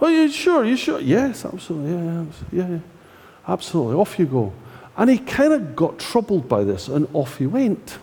Oh, 0.00 0.08
you 0.08 0.28
sure? 0.30 0.64
You 0.64 0.76
sure? 0.76 1.00
Yes, 1.00 1.44
absolutely. 1.44 1.92
Yeah, 1.92 2.24
yeah, 2.52 2.68
yeah. 2.68 2.78
Absolutely. 3.46 3.96
Off 3.96 4.18
you 4.18 4.26
go. 4.26 4.52
And 4.96 5.10
he 5.10 5.18
kind 5.18 5.52
of 5.52 5.76
got 5.76 5.98
troubled 5.98 6.48
by 6.48 6.64
this 6.64 6.88
and 6.88 7.08
off 7.12 7.38
he 7.38 7.46
went. 7.46 7.98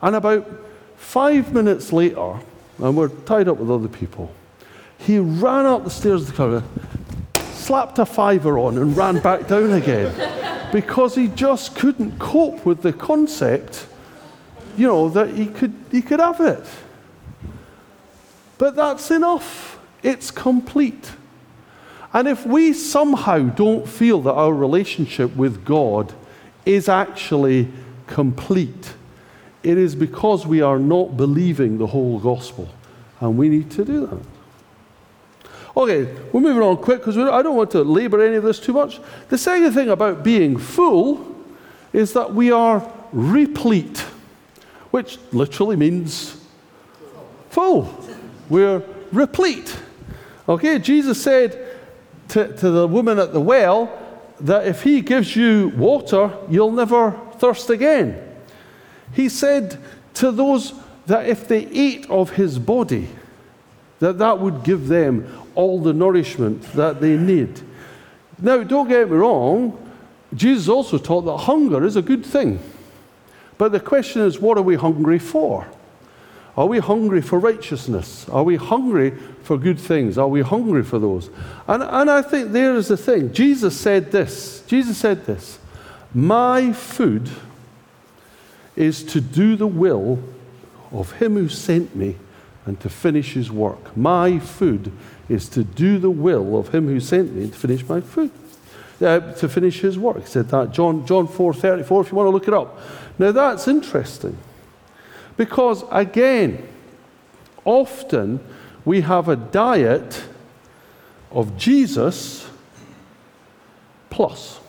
And 0.00 0.16
about 0.16 0.48
five 0.96 1.52
minutes 1.52 1.92
later, 1.92 2.40
and 2.78 2.96
we're 2.96 3.08
tied 3.08 3.48
up 3.48 3.58
with 3.58 3.70
other 3.70 3.88
people, 3.88 4.32
he 4.98 5.18
ran 5.18 5.64
up 5.64 5.84
the 5.84 5.90
stairs 5.90 6.22
of 6.22 6.26
the 6.28 6.32
car, 6.34 6.62
slapped 7.52 7.98
a 7.98 8.06
fiver 8.06 8.58
on, 8.58 8.76
and 8.76 8.96
ran 8.96 9.20
back 9.20 9.46
down 9.46 9.72
again 9.72 10.12
because 10.72 11.14
he 11.14 11.28
just 11.28 11.74
couldn't 11.76 12.18
cope 12.18 12.66
with 12.66 12.82
the 12.82 12.92
concept, 12.92 13.86
you 14.76 14.86
know, 14.86 15.08
that 15.08 15.30
he 15.30 15.46
could, 15.46 15.74
he 15.90 16.02
could 16.02 16.20
have 16.20 16.40
it. 16.40 16.64
But 18.58 18.74
that's 18.74 19.10
enough, 19.10 19.78
it's 20.02 20.30
complete. 20.30 21.12
And 22.12 22.26
if 22.26 22.44
we 22.44 22.72
somehow 22.72 23.38
don't 23.38 23.88
feel 23.88 24.20
that 24.22 24.32
our 24.32 24.52
relationship 24.52 25.34
with 25.36 25.64
God 25.64 26.12
is 26.66 26.88
actually 26.88 27.68
complete, 28.06 28.94
it 29.62 29.78
is 29.78 29.94
because 29.94 30.46
we 30.46 30.60
are 30.60 30.78
not 30.78 31.16
believing 31.16 31.78
the 31.78 31.86
whole 31.86 32.18
gospel. 32.18 32.68
And 33.20 33.36
we 33.36 33.48
need 33.48 33.70
to 33.72 33.84
do 33.84 34.06
that. 34.06 34.37
Okay, 35.76 36.04
we're 36.32 36.40
moving 36.40 36.62
on 36.62 36.76
quick 36.78 37.00
because 37.00 37.16
I 37.16 37.42
don't 37.42 37.56
want 37.56 37.70
to 37.72 37.82
labor 37.82 38.20
any 38.24 38.36
of 38.36 38.44
this 38.44 38.58
too 38.58 38.72
much. 38.72 39.00
The 39.28 39.38
second 39.38 39.72
thing 39.72 39.88
about 39.88 40.22
being 40.22 40.56
full 40.58 41.36
is 41.92 42.12
that 42.14 42.34
we 42.34 42.50
are 42.50 42.90
replete, 43.12 43.98
which 44.90 45.18
literally 45.32 45.76
means 45.76 46.44
full. 47.50 47.94
We're 48.48 48.82
replete. 49.12 49.76
Okay, 50.48 50.78
Jesus 50.78 51.22
said 51.22 51.76
to, 52.28 52.56
to 52.56 52.70
the 52.70 52.86
woman 52.86 53.18
at 53.18 53.32
the 53.32 53.40
well 53.40 53.90
that 54.40 54.66
if 54.66 54.82
he 54.82 55.00
gives 55.00 55.34
you 55.36 55.72
water, 55.76 56.32
you'll 56.48 56.72
never 56.72 57.12
thirst 57.38 57.70
again. 57.70 58.24
He 59.12 59.28
said 59.28 59.78
to 60.14 60.30
those 60.30 60.74
that 61.06 61.26
if 61.26 61.48
they 61.48 61.66
ate 61.66 62.08
of 62.10 62.30
his 62.30 62.58
body, 62.58 63.08
that 64.00 64.18
that 64.18 64.38
would 64.38 64.62
give 64.62 64.88
them 64.88 65.26
all 65.54 65.80
the 65.80 65.92
nourishment 65.92 66.62
that 66.74 67.00
they 67.00 67.16
need. 67.16 67.60
Now, 68.40 68.62
don't 68.62 68.88
get 68.88 69.10
me 69.10 69.16
wrong, 69.16 69.84
Jesus 70.34 70.68
also 70.68 70.98
taught 70.98 71.22
that 71.22 71.38
hunger 71.38 71.84
is 71.84 71.96
a 71.96 72.02
good 72.02 72.24
thing. 72.24 72.60
But 73.56 73.72
the 73.72 73.80
question 73.80 74.22
is, 74.22 74.38
what 74.38 74.56
are 74.56 74.62
we 74.62 74.76
hungry 74.76 75.18
for? 75.18 75.66
Are 76.56 76.66
we 76.66 76.78
hungry 76.78 77.22
for 77.22 77.38
righteousness? 77.38 78.28
Are 78.28 78.42
we 78.42 78.56
hungry 78.56 79.12
for 79.42 79.56
good 79.56 79.78
things? 79.78 80.18
Are 80.18 80.28
we 80.28 80.42
hungry 80.42 80.82
for 80.82 80.98
those? 80.98 81.30
And, 81.66 81.82
and 81.82 82.10
I 82.10 82.22
think 82.22 82.52
there 82.52 82.74
is 82.74 82.88
the 82.88 82.96
thing. 82.96 83.32
Jesus 83.32 83.78
said 83.78 84.10
this. 84.10 84.62
Jesus 84.66 84.98
said 84.98 85.24
this. 85.24 85.58
My 86.14 86.72
food 86.72 87.30
is 88.74 89.02
to 89.04 89.20
do 89.20 89.56
the 89.56 89.66
will 89.66 90.20
of 90.90 91.12
him 91.12 91.34
who 91.34 91.48
sent 91.48 91.94
me 91.94 92.16
and 92.68 92.78
to 92.80 92.88
finish 92.88 93.32
his 93.32 93.50
work. 93.50 93.96
My 93.96 94.38
food 94.38 94.92
is 95.28 95.48
to 95.50 95.64
do 95.64 95.98
the 95.98 96.10
will 96.10 96.58
of 96.58 96.68
him 96.68 96.86
who 96.86 97.00
sent 97.00 97.34
me 97.34 97.48
to 97.48 97.56
finish 97.56 97.86
my 97.88 98.00
food, 98.00 98.30
uh, 99.00 99.20
to 99.32 99.48
finish 99.48 99.80
his 99.80 99.98
work. 99.98 100.20
He 100.20 100.26
said 100.26 100.48
that, 100.50 100.72
John, 100.72 101.06
John 101.06 101.26
4 101.26 101.54
34, 101.54 102.02
if 102.02 102.10
you 102.10 102.16
want 102.16 102.26
to 102.26 102.30
look 102.30 102.48
it 102.48 102.54
up. 102.54 102.78
Now 103.18 103.32
that's 103.32 103.66
interesting 103.66 104.38
because, 105.36 105.84
again, 105.90 106.68
often 107.64 108.40
we 108.84 109.00
have 109.02 109.28
a 109.28 109.36
diet 109.36 110.24
of 111.30 111.56
Jesus 111.56 112.48
plus. 114.10 114.60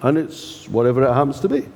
And 0.00 0.16
it's 0.16 0.68
whatever 0.68 1.02
it 1.02 1.12
happens 1.12 1.40
to 1.40 1.48
be. 1.48 1.66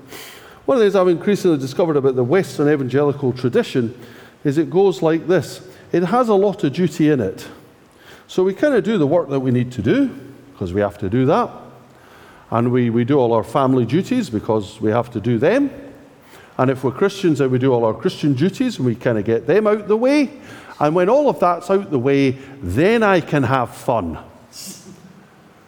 One 0.64 0.76
of 0.76 0.78
the 0.78 0.84
things 0.84 0.94
I've 0.94 1.08
increasingly 1.08 1.58
discovered 1.58 1.96
about 1.96 2.14
the 2.14 2.24
Western 2.24 2.68
evangelical 2.68 3.32
tradition 3.32 3.98
is 4.44 4.58
it 4.58 4.70
goes 4.70 5.02
like 5.02 5.26
this 5.26 5.60
it 5.92 6.04
has 6.04 6.28
a 6.28 6.34
lot 6.34 6.64
of 6.64 6.72
duty 6.72 7.10
in 7.10 7.20
it. 7.20 7.46
So 8.26 8.42
we 8.42 8.54
kind 8.54 8.74
of 8.74 8.82
do 8.82 8.96
the 8.96 9.06
work 9.06 9.28
that 9.28 9.40
we 9.40 9.50
need 9.50 9.72
to 9.72 9.82
do 9.82 10.08
because 10.52 10.72
we 10.72 10.80
have 10.80 10.96
to 10.98 11.10
do 11.10 11.26
that. 11.26 11.50
And 12.50 12.72
we, 12.72 12.88
we 12.88 13.04
do 13.04 13.18
all 13.18 13.34
our 13.34 13.44
family 13.44 13.84
duties 13.84 14.30
because 14.30 14.80
we 14.80 14.90
have 14.90 15.10
to 15.12 15.20
do 15.20 15.38
them. 15.38 15.70
And 16.56 16.70
if 16.70 16.82
we're 16.82 16.92
Christians, 16.92 17.38
then 17.38 17.50
we 17.50 17.58
do 17.58 17.72
all 17.72 17.84
our 17.84 17.94
Christian 17.94 18.32
duties 18.32 18.76
and 18.76 18.86
we 18.86 18.94
kind 18.94 19.18
of 19.18 19.24
get 19.24 19.46
them 19.46 19.66
out 19.66 19.86
the 19.86 19.96
way. 19.96 20.30
And 20.80 20.94
when 20.94 21.08
all 21.08 21.28
of 21.28 21.40
that's 21.40 21.70
out 21.70 21.90
the 21.90 21.98
way, 21.98 22.32
then 22.62 23.02
I 23.02 23.20
can 23.20 23.42
have 23.42 23.74
fun. 23.74 24.18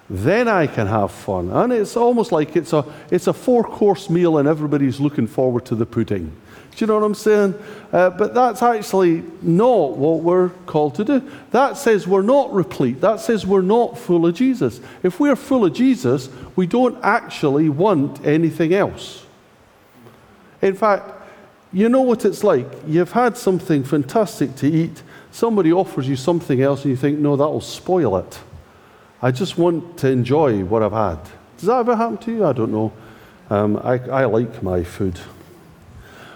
Then 0.09 0.49
I 0.49 0.67
can 0.67 0.87
have 0.87 1.11
fun. 1.11 1.51
And 1.51 1.73
it's 1.73 1.97
almost 1.97 2.33
like 2.33 2.57
it's 2.57 2.73
a, 2.73 2.85
it's 3.11 3.27
a 3.27 3.33
four 3.33 3.65
course 3.65 4.09
meal 4.09 4.39
and 4.39 4.49
everybody's 4.49 5.01
looking 5.01 5.27
forward 5.27 5.65
to 5.67 5.75
the 5.75 5.87
pudding. 5.87 6.35
Do 6.77 6.83
you 6.83 6.87
know 6.89 6.95
what 6.95 7.05
I'm 7.05 7.15
saying? 7.15 7.55
Uh, 7.93 8.11
but 8.11 8.35
that's 8.35 8.63
actually 8.63 9.23
not 9.43 9.97
what 9.97 10.23
we're 10.23 10.49
called 10.67 10.97
to 10.97 11.05
do. 11.05 11.31
That 11.53 11.77
says 11.77 12.07
we're 12.07 12.23
not 12.23 12.53
replete. 12.53 13.01
That 13.01 13.21
says 13.21 13.47
we're 13.47 13.63
not 13.63 13.97
full 13.97 14.27
of 14.27 14.35
Jesus. 14.35 14.81
If 15.03 15.21
we're 15.21 15.37
full 15.37 15.65
of 15.65 15.73
Jesus, 15.73 16.29
we 16.57 16.67
don't 16.67 16.99
actually 17.05 17.69
want 17.69 18.27
anything 18.27 18.75
else. 18.75 19.25
In 20.63 20.75
fact, 20.75 21.11
you 21.73 21.89
know 21.89 22.03
what 22.03 22.25
it's 22.25 22.43
like. 22.43 22.67
You've 22.87 23.13
had 23.13 23.37
something 23.37 23.85
fantastic 23.85 24.57
to 24.57 24.67
eat, 24.67 25.03
somebody 25.31 25.73
offers 25.73 26.09
you 26.09 26.17
something 26.17 26.63
else, 26.63 26.83
and 26.85 26.91
you 26.91 26.97
think, 26.97 27.19
no, 27.19 27.37
that'll 27.37 27.61
spoil 27.61 28.17
it. 28.17 28.39
I 29.21 29.31
just 29.31 29.59
want 29.59 29.99
to 29.99 30.09
enjoy 30.09 30.65
what 30.65 30.83
I've 30.83 30.93
had. 30.93 31.19
Does 31.59 31.67
that 31.67 31.79
ever 31.79 31.97
happen 31.97 32.19
to 32.19 32.33
you? 32.33 32.45
I 32.45 32.53
don't 32.53 32.73
know. 32.73 32.93
Um, 33.51 33.77
I, 33.79 33.99
I 34.09 34.25
like 34.25 34.63
my 34.63 34.83
food. 34.83 35.19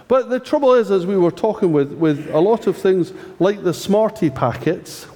But 0.08 0.30
the 0.30 0.40
trouble 0.40 0.72
is, 0.72 0.90
as 0.90 1.04
we 1.04 1.18
were 1.18 1.30
talking 1.30 1.70
with, 1.70 1.92
with 1.92 2.30
a 2.30 2.40
lot 2.40 2.66
of 2.66 2.76
things 2.76 3.12
like 3.38 3.62
the 3.62 3.74
Smartie 3.74 4.30
packets, 4.30 5.06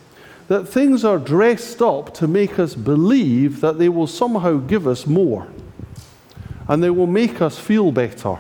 that 0.49 0.69
things 0.69 1.03
are 1.03 1.19
dressed 1.19 1.81
up 1.81 2.13
to 2.15 2.29
make 2.29 2.59
us 2.59 2.75
believe 2.75 3.63
that 3.63 3.79
they 3.79 3.89
will 3.89 4.07
somehow 4.07 4.59
give 4.59 4.87
us 4.87 5.07
more. 5.07 5.49
And 6.69 6.83
they 6.83 6.91
will 6.91 7.07
make 7.07 7.41
us 7.41 7.59
feel 7.59 7.91
better. 7.91 8.39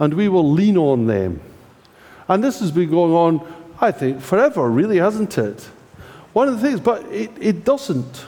And 0.00 0.14
we 0.14 0.28
will 0.28 0.50
lean 0.50 0.76
on 0.76 1.06
them. 1.06 1.40
And 2.26 2.42
this 2.42 2.58
has 2.58 2.72
been 2.72 2.90
going 2.90 3.12
on, 3.12 3.54
I 3.80 3.92
think, 3.92 4.20
forever, 4.20 4.68
really, 4.68 4.96
hasn't 4.96 5.38
it? 5.38 5.68
One 6.32 6.48
of 6.48 6.60
the 6.60 6.66
things, 6.66 6.80
but 6.80 7.04
it, 7.12 7.30
it 7.38 7.64
doesn't. 7.64 8.24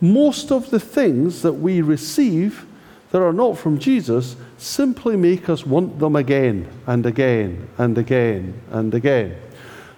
Most 0.00 0.52
of 0.52 0.70
the 0.70 0.80
things 0.80 1.42
that 1.42 1.54
we 1.54 1.80
receive 1.80 2.64
that 3.10 3.22
are 3.22 3.32
not 3.32 3.58
from 3.58 3.78
Jesus 3.78 4.36
simply 4.62 5.16
make 5.16 5.48
us 5.48 5.66
want 5.66 5.98
them 5.98 6.14
again 6.14 6.68
and 6.86 7.04
again 7.04 7.68
and 7.78 7.98
again 7.98 8.60
and 8.70 8.94
again. 8.94 9.36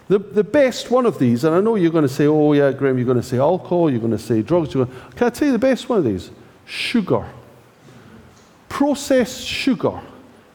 The, 0.09 0.18
the 0.18 0.44
best 0.44 0.90
one 0.90 1.06
of 1.06 1.18
these, 1.18 1.44
and 1.44 1.54
I 1.54 1.61
know 1.61 1.76
you're 1.76 1.90
going 1.90 2.06
to 2.06 2.12
say, 2.12 2.26
oh, 2.26 2.52
yeah, 2.52 2.73
Graham, 2.73 2.97
you're 2.97 3.06
going 3.06 3.21
to 3.21 3.23
say 3.23 3.38
alcohol, 3.38 3.90
you're 3.90 4.00
going 4.00 4.12
to 4.12 4.18
say 4.18 4.42
drugs. 4.42 4.73
Can 4.73 4.88
I 5.21 5.30
tell 5.30 5.47
you 5.47 5.52
the 5.52 5.59
best 5.59 5.88
one 5.88 5.99
of 5.99 6.04
these? 6.04 6.30
Sugar. 6.66 7.26
Processed 8.68 9.47
sugar 9.47 10.00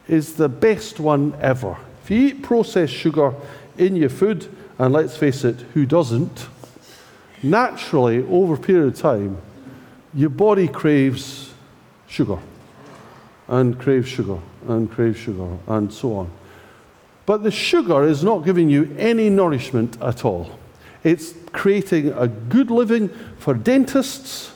is 0.08 0.34
the 0.34 0.50
best 0.50 1.00
one 1.00 1.36
ever. 1.40 1.78
If 2.04 2.12
you 2.12 2.28
eat 2.28 2.44
processed 2.44 2.94
sugar 2.94 3.34
in 3.78 3.96
your 3.96 4.10
food, 4.10 4.48
and 4.78 4.94
let's 4.94 5.18
face 5.18 5.44
it, 5.44 5.58
who 5.74 5.86
doesn't? 5.86 6.48
Naturally, 7.42 8.26
over 8.28 8.56
a 8.56 8.58
period 8.58 8.88
of 8.88 8.96
time, 9.00 9.38
your 10.14 10.30
body 10.30 10.68
craves 10.68 11.54
sugar 12.08 12.40
and 13.50 13.78
crave 13.78 14.08
sugar 14.08 14.40
and 14.68 14.90
crave 14.90 15.18
sugar 15.18 15.58
and 15.68 15.92
so 15.92 16.16
on. 16.16 16.32
But 17.26 17.44
the 17.44 17.52
sugar 17.52 18.06
is 18.06 18.24
not 18.24 18.46
giving 18.46 18.70
you 18.70 18.96
any 18.98 19.30
nourishment 19.30 20.02
at 20.02 20.24
all. 20.24 20.58
It's 21.04 21.34
creating 21.52 22.12
a 22.14 22.28
good 22.28 22.72
living 22.72 23.10
for 23.38 23.54
dentists. 23.54 24.52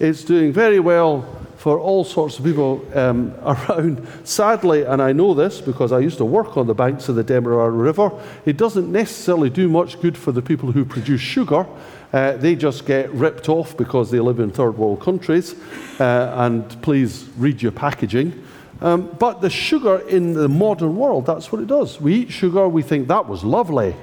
It's 0.00 0.24
doing 0.24 0.52
very 0.52 0.80
well 0.80 1.26
for 1.68 1.78
all 1.78 2.02
sorts 2.02 2.38
of 2.38 2.46
people 2.46 2.82
um, 2.94 3.34
around. 3.42 4.08
Sadly, 4.24 4.84
and 4.84 5.02
I 5.02 5.12
know 5.12 5.34
this 5.34 5.60
because 5.60 5.92
I 5.92 5.98
used 5.98 6.16
to 6.16 6.24
work 6.24 6.56
on 6.56 6.66
the 6.66 6.72
banks 6.72 7.10
of 7.10 7.14
the 7.14 7.22
Demerara 7.22 7.68
River, 7.68 8.10
it 8.46 8.56
doesn't 8.56 8.90
necessarily 8.90 9.50
do 9.50 9.68
much 9.68 10.00
good 10.00 10.16
for 10.16 10.32
the 10.32 10.40
people 10.40 10.72
who 10.72 10.86
produce 10.86 11.20
sugar. 11.20 11.66
Uh, 12.10 12.38
they 12.38 12.56
just 12.56 12.86
get 12.86 13.12
ripped 13.12 13.50
off 13.50 13.76
because 13.76 14.10
they 14.10 14.18
live 14.18 14.40
in 14.40 14.50
third 14.50 14.78
world 14.78 15.02
countries. 15.02 15.54
Uh, 16.00 16.32
and 16.36 16.80
please 16.80 17.28
read 17.36 17.60
your 17.60 17.72
packaging. 17.72 18.42
Um, 18.80 19.14
but 19.18 19.42
the 19.42 19.50
sugar 19.50 19.98
in 20.08 20.32
the 20.32 20.48
modern 20.48 20.96
world, 20.96 21.26
that's 21.26 21.52
what 21.52 21.60
it 21.60 21.68
does. 21.68 22.00
We 22.00 22.14
eat 22.14 22.32
sugar, 22.32 22.66
we 22.66 22.80
think 22.80 23.08
that 23.08 23.28
was 23.28 23.44
lovely. 23.44 23.94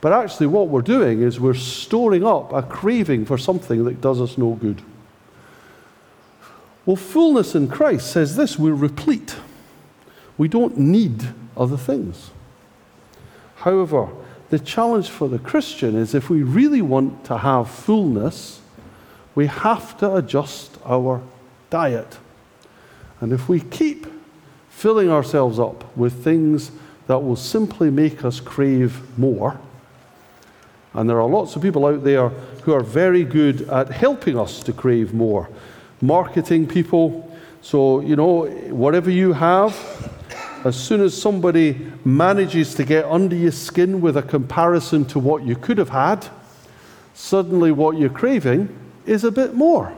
But 0.00 0.12
actually, 0.12 0.48
what 0.48 0.66
we're 0.66 0.82
doing 0.82 1.22
is 1.22 1.38
we're 1.38 1.54
storing 1.54 2.26
up 2.26 2.52
a 2.52 2.64
craving 2.64 3.26
for 3.26 3.38
something 3.38 3.84
that 3.84 4.00
does 4.00 4.20
us 4.20 4.36
no 4.36 4.54
good. 4.54 4.82
Well, 6.86 6.96
fullness 6.96 7.54
in 7.54 7.68
Christ 7.68 8.10
says 8.10 8.36
this 8.36 8.58
we're 8.58 8.74
replete. 8.74 9.36
We 10.38 10.48
don't 10.48 10.78
need 10.78 11.34
other 11.56 11.76
things. 11.76 12.30
However, 13.56 14.08
the 14.48 14.58
challenge 14.58 15.08
for 15.08 15.28
the 15.28 15.38
Christian 15.38 15.94
is 15.94 16.14
if 16.14 16.30
we 16.30 16.42
really 16.42 16.82
want 16.82 17.24
to 17.26 17.38
have 17.38 17.70
fullness, 17.70 18.60
we 19.34 19.46
have 19.46 19.96
to 19.98 20.16
adjust 20.16 20.78
our 20.84 21.22
diet. 21.68 22.18
And 23.20 23.32
if 23.32 23.48
we 23.48 23.60
keep 23.60 24.06
filling 24.70 25.10
ourselves 25.10 25.58
up 25.58 25.96
with 25.96 26.24
things 26.24 26.72
that 27.06 27.18
will 27.18 27.36
simply 27.36 27.90
make 27.90 28.24
us 28.24 28.40
crave 28.40 29.18
more, 29.18 29.60
and 30.94 31.08
there 31.08 31.20
are 31.20 31.28
lots 31.28 31.54
of 31.54 31.62
people 31.62 31.86
out 31.86 32.02
there 32.02 32.30
who 32.64 32.72
are 32.72 32.82
very 32.82 33.24
good 33.24 33.68
at 33.68 33.90
helping 33.90 34.38
us 34.38 34.62
to 34.64 34.72
crave 34.72 35.14
more. 35.14 35.48
Marketing 36.00 36.66
people. 36.66 37.30
So, 37.62 38.00
you 38.00 38.16
know, 38.16 38.46
whatever 38.70 39.10
you 39.10 39.32
have, 39.32 39.76
as 40.64 40.76
soon 40.76 41.00
as 41.00 41.20
somebody 41.20 41.90
manages 42.04 42.74
to 42.74 42.84
get 42.84 43.04
under 43.04 43.36
your 43.36 43.52
skin 43.52 44.00
with 44.00 44.16
a 44.16 44.22
comparison 44.22 45.04
to 45.06 45.18
what 45.18 45.42
you 45.42 45.56
could 45.56 45.78
have 45.78 45.90
had, 45.90 46.26
suddenly 47.14 47.72
what 47.72 47.98
you're 47.98 48.10
craving 48.10 48.74
is 49.06 49.24
a 49.24 49.30
bit 49.30 49.54
more 49.54 49.92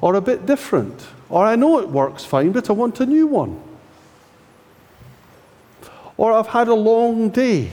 or 0.00 0.14
a 0.14 0.20
bit 0.20 0.46
different. 0.46 1.06
Or 1.28 1.44
I 1.44 1.56
know 1.56 1.78
it 1.80 1.88
works 1.88 2.24
fine, 2.24 2.52
but 2.52 2.70
I 2.70 2.72
want 2.72 3.00
a 3.00 3.06
new 3.06 3.26
one. 3.26 3.60
Or 6.16 6.32
I've 6.32 6.46
had 6.46 6.68
a 6.68 6.74
long 6.74 7.30
day. 7.30 7.72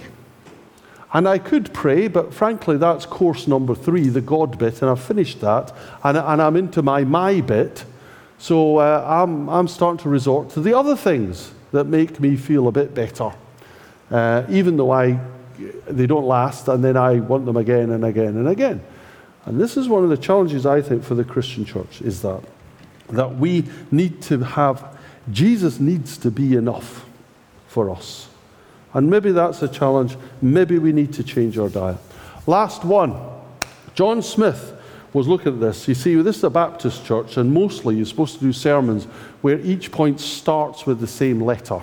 And 1.14 1.28
I 1.28 1.38
could 1.38 1.74
pray, 1.74 2.08
but 2.08 2.34
frankly, 2.34 2.78
that's 2.78 3.06
course 3.06 3.48
number 3.48 3.76
three, 3.76 4.10
the 4.10 4.22
God 4.22 4.58
bit, 4.58 4.82
and 4.82 4.90
I've 4.90 5.02
finished 5.02 5.42
that. 5.42 5.72
And, 6.04 6.18
and 6.18 6.42
I'm 6.42 6.56
into 6.56 6.82
my 6.82 7.04
my 7.04 7.42
bit. 7.42 7.86
So 8.40 8.78
uh, 8.78 9.06
I'm, 9.08 9.48
I'm 9.48 9.68
starting 9.68 10.00
to 10.04 10.10
resort 10.10 10.50
to 10.52 10.60
the 10.60 10.78
other 10.78 10.96
things 10.96 11.52
that 11.72 11.86
make 11.86 12.20
me 12.20 12.36
feel 12.36 12.68
a 12.68 12.72
bit 12.72 12.94
better. 12.94 13.32
Uh, 14.12 14.44
even 14.50 14.76
though 14.76 14.92
I, 14.92 15.20
they 15.88 16.08
don't 16.08 16.26
last, 16.26 16.68
and 16.68 16.84
then 16.84 16.98
I 16.98 17.20
want 17.20 17.46
them 17.46 17.58
again 17.58 17.92
and 17.92 18.04
again 18.04 18.36
and 18.36 18.48
again. 18.48 18.82
And 19.46 19.62
this 19.62 19.78
is 19.78 19.88
one 19.88 20.04
of 20.04 20.10
the 20.10 20.18
challenges, 20.18 20.66
I 20.66 20.82
think, 20.82 21.04
for 21.04 21.16
the 21.16 21.24
Christian 21.24 21.64
church, 21.64 22.02
is 22.02 22.22
that 22.24 22.42
that 23.10 23.36
we 23.36 23.66
need 23.92 24.22
to 24.24 24.40
have, 24.40 24.98
Jesus 25.32 25.80
needs 25.80 26.18
to 26.18 26.32
be 26.32 26.56
enough 26.56 27.06
for 27.68 27.90
us. 27.90 28.28
And 28.94 29.10
maybe 29.10 29.32
that's 29.32 29.62
a 29.62 29.68
challenge. 29.68 30.18
Maybe 30.42 30.78
we 30.78 30.92
need 30.92 31.14
to 31.14 31.24
change 31.24 31.58
our 31.58 31.70
diet. 31.70 31.98
Last 32.46 32.84
one 32.84 33.16
John 33.96 34.22
Smith 34.22 34.74
was 35.14 35.28
looking 35.28 35.54
at 35.54 35.60
this. 35.60 35.88
You 35.88 35.94
see, 35.94 36.16
this 36.16 36.38
is 36.38 36.44
a 36.44 36.50
Baptist 36.50 37.06
church, 37.06 37.38
and 37.38 37.54
mostly 37.54 37.96
you're 37.96 38.06
supposed 38.06 38.40
to 38.40 38.40
do 38.40 38.52
sermons 38.52 39.06
where 39.42 39.60
each 39.60 39.92
point 39.92 40.20
starts 40.20 40.86
with 40.86 41.00
the 41.00 41.08
same 41.08 41.42
letter. 41.42 41.82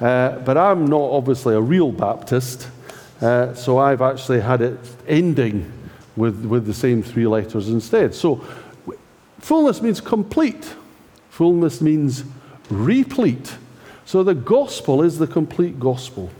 Uh, 0.00 0.38
but 0.40 0.56
I'm 0.56 0.86
not 0.86 1.10
obviously 1.10 1.54
a 1.54 1.60
real 1.60 1.90
Baptist, 1.90 2.68
uh, 3.20 3.54
so 3.54 3.78
I've 3.78 4.02
actually 4.02 4.40
had 4.40 4.60
it 4.62 4.78
ending 5.08 5.72
with, 6.14 6.44
with 6.44 6.66
the 6.66 6.74
same 6.74 7.02
three 7.02 7.26
letters 7.26 7.68
instead. 7.68 8.14
So 8.14 8.44
Fullness 9.46 9.80
means 9.80 10.00
complete, 10.00 10.74
fullness 11.30 11.80
means 11.80 12.24
replete. 12.68 13.56
So 14.06 14.22
the 14.22 14.34
gospel 14.34 15.02
is 15.02 15.18
the 15.18 15.26
complete 15.26 15.78
gospel. 15.80 16.30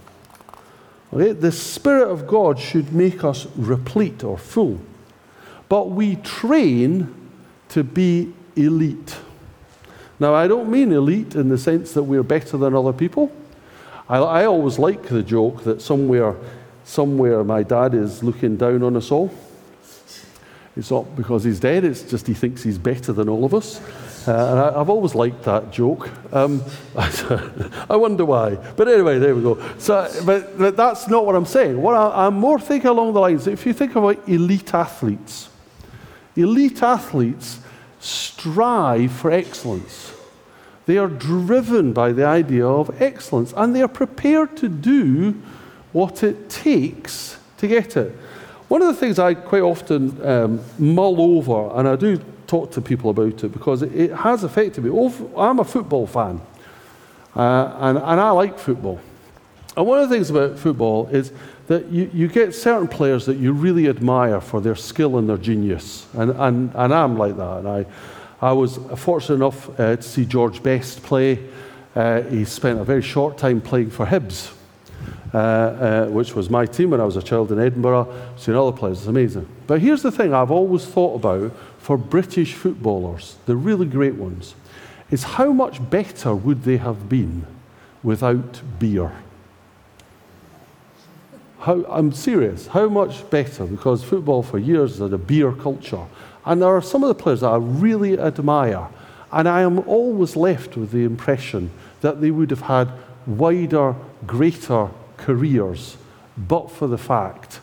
Okay? 1.12 1.32
The 1.32 1.52
Spirit 1.52 2.10
of 2.10 2.26
God 2.26 2.58
should 2.58 2.92
make 2.92 3.24
us 3.24 3.46
replete 3.56 4.22
or 4.22 4.38
full. 4.38 4.80
But 5.68 5.90
we 5.90 6.16
train 6.16 7.12
to 7.70 7.82
be 7.82 8.32
elite. 8.54 9.16
Now, 10.20 10.32
I 10.32 10.46
don't 10.46 10.70
mean 10.70 10.92
elite 10.92 11.34
in 11.34 11.48
the 11.48 11.58
sense 11.58 11.92
that 11.92 12.04
we're 12.04 12.22
better 12.22 12.56
than 12.56 12.74
other 12.74 12.92
people. 12.92 13.32
I, 14.08 14.18
I 14.18 14.44
always 14.46 14.78
like 14.78 15.02
the 15.08 15.22
joke 15.22 15.64
that 15.64 15.82
somewhere, 15.82 16.36
somewhere 16.84 17.42
my 17.42 17.64
dad 17.64 17.94
is 17.94 18.22
looking 18.22 18.56
down 18.56 18.84
on 18.84 18.96
us 18.96 19.10
all. 19.10 19.34
It's 20.76 20.90
not 20.90 21.16
because 21.16 21.42
he's 21.42 21.58
dead, 21.58 21.84
it's 21.84 22.02
just 22.02 22.28
he 22.28 22.34
thinks 22.34 22.62
he's 22.62 22.78
better 22.78 23.12
than 23.12 23.28
all 23.28 23.44
of 23.44 23.54
us. 23.54 23.80
Uh, 24.26 24.32
and 24.32 24.58
I, 24.58 24.78
have 24.78 24.90
always 24.90 25.14
liked 25.14 25.44
that 25.44 25.70
joke. 25.70 26.10
Um, 26.32 26.62
I 26.96 27.96
wonder 27.96 28.24
why. 28.24 28.56
But 28.56 28.88
anyway, 28.88 29.18
there 29.18 29.34
we 29.34 29.42
go. 29.42 29.62
So, 29.78 30.10
but, 30.24 30.58
but 30.58 30.76
that's 30.76 31.08
not 31.08 31.24
what 31.24 31.36
I'm 31.36 31.46
saying. 31.46 31.80
What 31.80 31.94
I, 31.94 32.26
I'm 32.26 32.34
more 32.34 32.58
thinking 32.58 32.88
along 32.88 33.14
the 33.14 33.20
lines 33.20 33.46
if 33.46 33.66
you 33.66 33.72
think 33.72 33.94
about 33.94 34.28
elite 34.28 34.74
athletes, 34.74 35.48
elite 36.34 36.82
athletes 36.82 37.60
strive 38.00 39.12
for 39.12 39.30
excellence. 39.30 40.12
They 40.86 40.98
are 40.98 41.08
driven 41.08 41.92
by 41.92 42.12
the 42.12 42.24
idea 42.24 42.66
of 42.66 43.00
excellence 43.02 43.52
and 43.56 43.74
they 43.74 43.82
are 43.82 43.88
prepared 43.88 44.56
to 44.58 44.68
do 44.68 45.32
what 45.92 46.22
it 46.22 46.48
takes 46.48 47.38
to 47.58 47.66
get 47.66 47.96
it. 47.96 48.12
One 48.68 48.82
of 48.82 48.88
the 48.88 48.94
things 48.94 49.18
I 49.18 49.34
quite 49.34 49.62
often 49.62 50.26
um, 50.26 50.60
mull 50.78 51.20
over, 51.20 51.78
and 51.78 51.88
I 51.88 51.96
do 51.96 52.20
talk 52.46 52.72
to 52.72 52.80
people 52.80 53.10
about 53.10 53.42
it 53.44 53.48
because 53.48 53.82
it, 53.82 53.94
it 53.94 54.12
has 54.12 54.44
affected 54.44 54.84
me. 54.84 55.12
I'm 55.36 55.58
a 55.58 55.64
football 55.64 56.06
fan, 56.06 56.40
uh, 57.34 57.76
and, 57.80 57.98
and 57.98 58.20
I 58.20 58.30
like 58.30 58.58
football. 58.58 59.00
And 59.76 59.86
one 59.86 59.98
of 59.98 60.08
the 60.08 60.14
things 60.14 60.30
about 60.30 60.58
football 60.58 61.08
is 61.08 61.32
that 61.66 61.86
you, 61.86 62.10
you 62.14 62.28
get 62.28 62.54
certain 62.54 62.88
players 62.88 63.26
that 63.26 63.36
you 63.36 63.52
really 63.52 63.88
admire 63.88 64.40
for 64.40 64.60
their 64.60 64.76
skill 64.76 65.18
and 65.18 65.28
their 65.28 65.36
genius. 65.36 66.06
And, 66.14 66.30
and, 66.30 66.72
and 66.74 66.94
I'm 66.94 67.18
like 67.18 67.36
that. 67.36 67.58
And 67.58 67.68
I, 67.68 67.86
I 68.40 68.52
was 68.52 68.78
fortunate 68.96 69.34
enough 69.34 69.68
uh, 69.78 69.96
to 69.96 70.02
see 70.02 70.24
George 70.24 70.62
Best 70.62 71.02
play. 71.02 71.46
Uh, 71.94 72.22
he 72.22 72.44
spent 72.46 72.80
a 72.80 72.84
very 72.84 73.02
short 73.02 73.36
time 73.36 73.60
playing 73.60 73.90
for 73.90 74.06
Hibs 74.06 74.56
uh, 75.34 75.38
uh, 75.38 76.06
which 76.06 76.34
was 76.34 76.48
my 76.48 76.64
team 76.64 76.90
when 76.90 77.00
I 77.00 77.04
was 77.04 77.16
a 77.16 77.22
child 77.22 77.52
in 77.52 77.58
Edinburgh. 77.58 78.12
Seen 78.36 78.54
other 78.54 78.72
players, 78.72 78.98
it's 78.98 79.06
amazing. 79.06 79.46
But 79.66 79.80
here's 79.80 80.02
the 80.02 80.10
thing 80.10 80.32
I've 80.32 80.50
always 80.50 80.86
thought 80.86 81.16
about 81.16 81.52
for 81.86 81.96
British 81.96 82.54
footballers, 82.54 83.36
the 83.46 83.54
really 83.54 83.86
great 83.86 84.14
ones, 84.14 84.56
is 85.10 85.22
how 85.22 85.52
much 85.52 85.78
better 85.88 86.34
would 86.34 86.64
they 86.64 86.78
have 86.78 87.08
been 87.08 87.46
without 88.02 88.60
beer? 88.80 89.12
how, 91.66 91.84
I'm 91.88 92.12
serious, 92.12 92.68
how 92.68 92.88
much 92.88 93.28
better, 93.28 93.66
because 93.66 94.04
football 94.04 94.44
for 94.44 94.56
years 94.56 94.98
had 94.98 95.12
a 95.12 95.18
beer 95.18 95.50
culture. 95.50 96.04
And 96.44 96.62
there 96.62 96.68
are 96.68 96.80
some 96.80 97.02
of 97.02 97.08
the 97.08 97.20
players 97.20 97.40
that 97.40 97.48
I 97.48 97.56
really 97.56 98.16
admire. 98.16 98.88
And 99.32 99.48
I 99.48 99.62
am 99.62 99.80
always 99.80 100.36
left 100.36 100.76
with 100.76 100.92
the 100.92 101.02
impression 101.02 101.72
that 102.02 102.20
they 102.20 102.30
would 102.30 102.50
have 102.50 102.62
had 102.62 102.88
wider, 103.26 103.96
greater 104.28 104.90
careers, 105.16 105.96
but 106.36 106.70
for 106.70 106.86
the 106.86 106.98
fact 106.98 107.58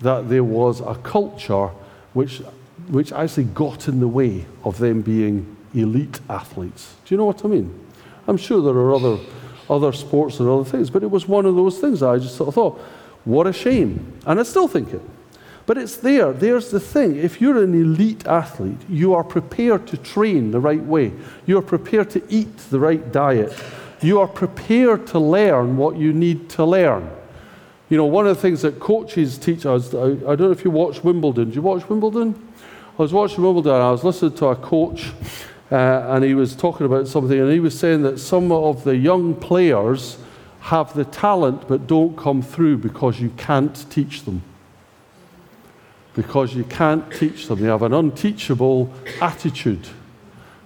that 0.00 0.28
there 0.28 0.44
was 0.44 0.80
a 0.80 0.96
culture 0.96 1.68
which, 2.14 2.42
which 2.88 3.12
actually 3.12 3.44
got 3.44 3.88
in 3.88 4.00
the 4.00 4.08
way 4.08 4.46
of 4.64 4.78
them 4.78 5.02
being 5.02 5.56
elite 5.74 6.20
athletes. 6.28 6.94
Do 7.04 7.14
you 7.14 7.18
know 7.18 7.26
what 7.26 7.44
I 7.44 7.48
mean? 7.48 7.86
I'm 8.28 8.36
sure 8.36 8.62
there 8.62 8.74
are 8.74 8.94
other, 8.94 9.18
other 9.68 9.92
sports 9.92 10.40
and 10.40 10.48
other 10.48 10.64
things, 10.64 10.90
but 10.90 11.02
it 11.02 11.10
was 11.10 11.28
one 11.28 11.46
of 11.46 11.54
those 11.54 11.78
things 11.78 12.00
that 12.00 12.08
I 12.08 12.18
just 12.18 12.36
sort 12.36 12.48
of 12.48 12.54
thought, 12.54 12.78
what 13.24 13.46
a 13.46 13.52
shame. 13.52 14.20
And 14.26 14.38
I 14.40 14.42
still 14.44 14.68
think 14.68 14.92
it. 14.92 15.02
But 15.66 15.78
it's 15.78 15.96
there. 15.96 16.32
There's 16.32 16.70
the 16.70 16.78
thing. 16.78 17.16
If 17.16 17.40
you're 17.40 17.62
an 17.62 17.74
elite 17.74 18.24
athlete, 18.26 18.78
you 18.88 19.14
are 19.14 19.24
prepared 19.24 19.88
to 19.88 19.96
train 19.96 20.52
the 20.52 20.60
right 20.60 20.82
way. 20.82 21.12
You 21.44 21.58
are 21.58 21.62
prepared 21.62 22.08
to 22.10 22.22
eat 22.28 22.56
the 22.70 22.78
right 22.78 23.10
diet. 23.10 23.52
You 24.00 24.20
are 24.20 24.28
prepared 24.28 25.08
to 25.08 25.18
learn 25.18 25.76
what 25.76 25.96
you 25.96 26.12
need 26.12 26.48
to 26.50 26.64
learn. 26.64 27.10
You 27.88 27.96
know, 27.96 28.04
one 28.04 28.26
of 28.26 28.36
the 28.36 28.40
things 28.40 28.62
that 28.62 28.78
coaches 28.78 29.38
teach 29.38 29.66
us, 29.66 29.92
I, 29.92 30.04
I 30.04 30.36
don't 30.36 30.40
know 30.40 30.50
if 30.50 30.64
you 30.64 30.70
watch 30.70 31.02
Wimbledon. 31.02 31.50
Do 31.50 31.56
you 31.56 31.62
watch 31.62 31.88
Wimbledon? 31.88 32.45
I 32.98 33.02
was 33.02 33.12
watching 33.12 33.44
Wimbledon 33.44 33.72
I 33.72 33.90
was 33.90 34.04
listening 34.04 34.32
to 34.38 34.46
a 34.46 34.56
coach 34.56 35.12
uh, 35.70 35.74
and 35.74 36.24
he 36.24 36.32
was 36.32 36.56
talking 36.56 36.86
about 36.86 37.06
something 37.06 37.38
and 37.38 37.52
he 37.52 37.60
was 37.60 37.78
saying 37.78 38.00
that 38.04 38.18
some 38.18 38.50
of 38.50 38.84
the 38.84 38.96
young 38.96 39.34
players 39.34 40.16
have 40.60 40.94
the 40.94 41.04
talent 41.04 41.68
but 41.68 41.86
don't 41.86 42.16
come 42.16 42.40
through 42.40 42.78
because 42.78 43.20
you 43.20 43.28
can't 43.36 43.84
teach 43.90 44.22
them. 44.22 44.42
Because 46.14 46.54
you 46.54 46.64
can't 46.64 47.12
teach 47.12 47.48
them. 47.48 47.60
They 47.60 47.68
have 47.68 47.82
an 47.82 47.92
unteachable 47.92 48.90
attitude. 49.20 49.88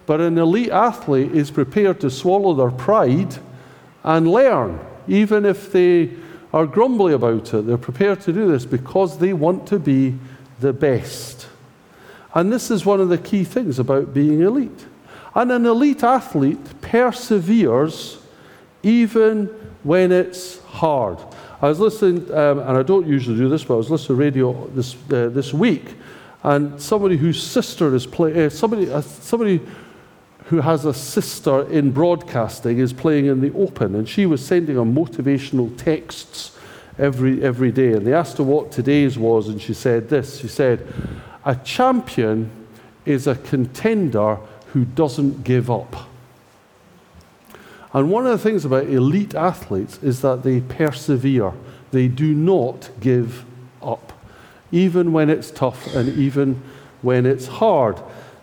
But 0.07 0.21
an 0.21 0.39
elite 0.39 0.71
athlete 0.71 1.33
is 1.33 1.51
prepared 1.51 2.01
to 2.01 2.11
swallow 2.11 2.55
their 2.55 2.71
pride 2.71 3.39
and 4.05 4.31
learn, 4.31 4.79
even 5.09 5.45
if 5.45 5.73
they 5.73 6.11
are 6.53 6.67
grumbly 6.67 7.13
about 7.13 7.53
it. 7.53 7.67
They're 7.67 7.77
prepared 7.77 8.21
to 8.21 8.33
do 8.33 8.47
this 8.47 8.65
because 8.65 9.19
they 9.19 9.33
want 9.33 9.67
to 9.67 9.81
be 9.81 10.17
the 10.61 10.73
best. 10.73 11.49
And 12.35 12.53
this 12.53 12.71
is 12.71 12.87
one 12.87 13.01
of 13.01 13.09
the 13.09 13.19
key 13.19 13.45
things 13.45 13.79
about 13.79 14.15
being 14.15 14.41
elite. 14.41 14.87
And 15.35 15.51
an 15.53 15.67
elite 15.67 16.03
athlete 16.03 16.81
perseveres 16.81 18.19
even 18.83 19.47
when 19.83 20.13
it's 20.13 20.63
hard. 20.65 21.19
I 21.63 21.69
was 21.69 21.81
listening, 21.81 22.33
um, 22.33 22.61
and 22.61 22.79
I 22.79 22.83
don't 22.83 23.07
usually 23.07 23.37
do 23.37 23.49
this, 23.49 23.65
but 23.65 23.75
I 23.75 23.77
was 23.77 23.91
listening 23.91 24.19
to 24.19 24.23
radio 24.23 24.67
this, 24.69 24.95
uh, 25.13 25.29
this 25.29 25.53
week, 25.53 25.95
and 26.43 26.81
somebody 26.81 27.17
whose 27.17 27.43
sister 27.43 27.95
is 27.95 28.07
playing, 28.07 28.39
uh, 28.39 28.49
somebody, 28.49 28.91
uh, 28.91 29.03
somebody 29.03 29.61
who 30.47 30.61
has 30.61 30.85
a 30.87 30.95
sister 30.95 31.69
in 31.71 31.91
broadcasting 31.91 32.79
is 32.79 32.93
playing 32.93 33.27
in 33.27 33.41
the 33.41 33.53
open, 33.53 33.95
and 33.95 34.09
she 34.09 34.25
was 34.25 34.45
sending 34.45 34.77
her 34.77 34.83
motivational 34.83 35.77
texts 35.77 36.57
every, 36.99 37.43
every 37.43 37.71
day. 37.71 37.93
And 37.93 38.07
they 38.07 38.15
asked 38.15 38.39
her 38.39 38.45
what 38.45 38.73
today's 38.73 39.19
was, 39.19 39.49
and 39.49 39.61
she 39.61 39.75
said 39.75 40.09
this 40.09 40.41
She 40.41 40.49
said, 40.49 40.87
A 41.45 41.57
champion 41.57 42.51
is 43.05 43.27
a 43.27 43.35
contender 43.35 44.37
who 44.73 44.85
doesn't 44.85 45.45
give 45.45 45.71
up. 45.71 46.09
And 47.93 48.11
one 48.11 48.27
of 48.27 48.33
the 48.33 48.39
things 48.39 48.65
about 48.65 48.85
elite 48.87 49.35
athletes 49.35 49.99
is 50.03 50.21
that 50.21 50.43
they 50.43 50.61
persevere, 50.61 51.53
they 51.91 52.07
do 52.07 52.35
not 52.35 52.91
give 53.01 53.45
up, 53.83 54.13
even 54.71 55.13
when 55.13 55.29
it's 55.29 55.51
tough 55.51 55.93
and 55.95 56.09
even 56.17 56.63
when 57.03 57.27
it's 57.27 57.47
hard. 57.47 57.99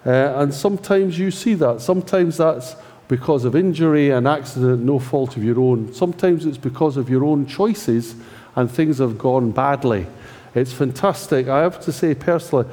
Uh, 0.06 0.34
and 0.36 0.54
sometimes 0.54 1.18
you 1.18 1.32
see 1.32 1.54
that. 1.54 1.82
Sometimes 1.82 2.38
that's 2.38 2.76
because 3.08 3.46
of 3.46 3.56
injury, 3.56 4.10
an 4.10 4.28
accident, 4.28 4.84
no 4.84 5.00
fault 5.00 5.38
of 5.38 5.44
your 5.44 5.60
own. 5.60 5.94
Sometimes 5.94 6.46
it's 6.46 6.58
because 6.58 6.98
of 6.98 7.10
your 7.10 7.24
own 7.24 7.46
choices 7.46 8.16
and 8.56 8.70
things 8.70 8.98
have 8.98 9.18
gone 9.18 9.52
badly. 9.52 10.08
It's 10.56 10.74
fantastic. 10.74 11.48
I 11.48 11.62
have 11.62 11.80
to 11.82 11.92
say 11.92 12.16
personally, 12.16 12.68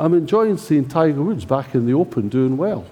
I'm 0.00 0.14
enjoying 0.14 0.56
seeing 0.56 0.88
Tiger 0.88 1.22
Woods 1.22 1.44
back 1.44 1.74
in 1.74 1.86
the 1.86 1.92
Open 1.92 2.28
doing 2.28 2.56
well. 2.56 2.86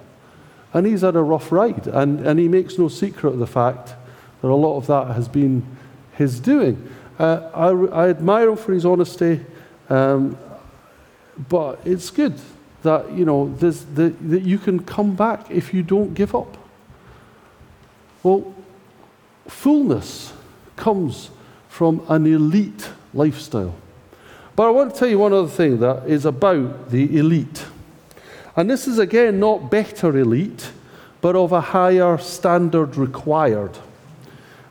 And 0.75 0.87
he's 0.87 1.01
had 1.01 1.17
a 1.17 1.23
rough 1.23 1.51
ride. 1.51 1.87
And, 1.87 2.21
and 2.27 2.39
he 2.39 2.49
makes 2.49 2.79
no 2.79 2.89
secret 2.89 3.31
of 3.31 3.39
the 3.39 3.47
fact 3.47 3.95
that 4.43 4.49
a 4.49 4.55
lot 4.55 4.77
of 4.77 4.87
that 4.89 5.15
has 5.15 5.27
been 5.27 5.65
his 6.13 6.39
doing. 6.39 6.91
Uh, 7.19 7.51
I, 7.55 8.05
I, 8.05 8.09
admire 8.11 8.51
him 8.51 8.57
for 8.57 8.73
his 8.73 8.85
honesty, 8.85 9.45
um, 9.89 10.39
but 11.49 11.81
it's 11.85 12.11
good 12.11 12.39
that, 12.83 13.11
you 13.13 13.25
know, 13.25 13.53
the, 13.57 13.71
that 13.71 14.43
you 14.43 14.59
can 14.59 14.85
come 14.85 15.17
back 15.17 15.51
if 15.51 15.75
you 15.75 15.83
don't 15.83 16.15
give 16.15 16.35
up. 16.35 16.57
Well, 18.23 18.55
fullness 19.49 20.33
comes 20.77 21.31
from 21.69 22.05
an 22.09 22.27
elite 22.27 22.89
lifestyle. 23.15 23.75
But 24.59 24.67
I 24.67 24.71
want 24.71 24.93
to 24.93 24.99
tell 24.99 25.07
you 25.07 25.21
one 25.21 25.33
other 25.33 25.47
thing 25.47 25.79
that 25.79 26.09
is 26.09 26.25
about 26.25 26.91
the 26.91 27.17
elite. 27.17 27.65
And 28.57 28.69
this 28.69 28.89
is 28.89 28.99
again 28.99 29.39
not 29.39 29.71
better 29.71 30.19
elite, 30.19 30.73
but 31.21 31.37
of 31.37 31.53
a 31.53 31.61
higher 31.61 32.19
standard 32.19 32.97
required. 32.97 33.79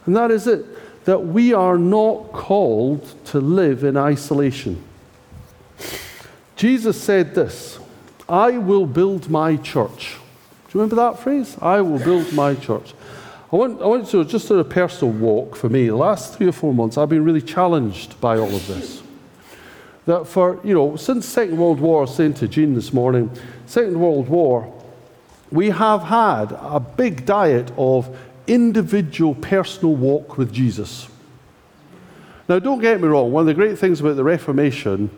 And 0.05 0.13
that 0.13 0.29
is 0.29 0.45
it 0.45 1.05
that 1.05 1.19
we 1.27 1.53
are 1.53 1.77
not 1.77 2.33
called 2.33 3.15
to 3.27 3.39
live 3.39 3.85
in 3.85 3.95
isolation. 3.95 4.83
Jesus 6.57 7.01
said 7.01 7.33
this 7.33 7.79
I 8.27 8.57
will 8.57 8.87
build 8.87 9.29
my 9.29 9.55
church. 9.55 10.17
Do 10.67 10.77
you 10.77 10.81
remember 10.81 10.97
that 10.97 11.19
phrase? 11.19 11.55
I 11.61 11.79
will 11.79 11.99
build 11.99 12.33
my 12.33 12.55
church. 12.55 12.93
I 13.53 13.55
want, 13.55 13.81
I 13.81 13.85
want 13.85 14.09
to 14.09 14.25
just 14.25 14.49
do 14.49 14.59
a 14.59 14.65
personal 14.65 15.13
walk 15.13 15.55
for 15.55 15.69
me. 15.69 15.87
The 15.87 15.95
last 15.95 16.35
three 16.35 16.47
or 16.47 16.51
four 16.51 16.73
months, 16.73 16.97
I've 16.97 17.07
been 17.07 17.23
really 17.23 17.41
challenged 17.41 18.19
by 18.19 18.37
all 18.37 18.53
of 18.53 18.67
this. 18.67 19.06
That 20.07 20.25
for, 20.25 20.59
you 20.63 20.73
know, 20.73 20.95
since 20.95 21.25
Second 21.25 21.57
World 21.57 21.79
War, 21.79 22.07
saying 22.07 22.35
to 22.35 22.47
Jean 22.47 22.73
this 22.73 22.93
morning, 22.93 23.29
Second 23.65 23.99
World 23.99 24.29
War, 24.29 24.73
we 25.51 25.69
have 25.69 26.01
had 26.03 26.53
a 26.53 26.79
big 26.79 27.25
diet 27.25 27.71
of 27.77 28.17
individual 28.47 29.35
personal 29.35 29.95
walk 29.95 30.37
with 30.37 30.51
Jesus. 30.53 31.09
Now, 32.47 32.59
don't 32.59 32.79
get 32.79 33.01
me 33.01 33.09
wrong, 33.09 33.33
one 33.33 33.41
of 33.41 33.47
the 33.47 33.53
great 33.53 33.77
things 33.77 33.99
about 33.99 34.15
the 34.15 34.23
Reformation 34.23 35.09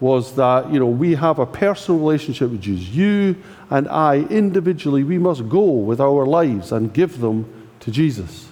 was 0.00 0.34
that, 0.36 0.72
you 0.72 0.78
know, 0.78 0.86
we 0.86 1.14
have 1.14 1.38
a 1.38 1.46
personal 1.46 2.00
relationship 2.00 2.50
with 2.50 2.62
Jesus. 2.62 2.88
You 2.88 3.36
and 3.68 3.86
I, 3.88 4.20
individually, 4.30 5.04
we 5.04 5.18
must 5.18 5.46
go 5.50 5.64
with 5.64 6.00
our 6.00 6.24
lives 6.24 6.72
and 6.72 6.92
give 6.94 7.20
them 7.20 7.68
to 7.80 7.90
Jesus. 7.90 8.48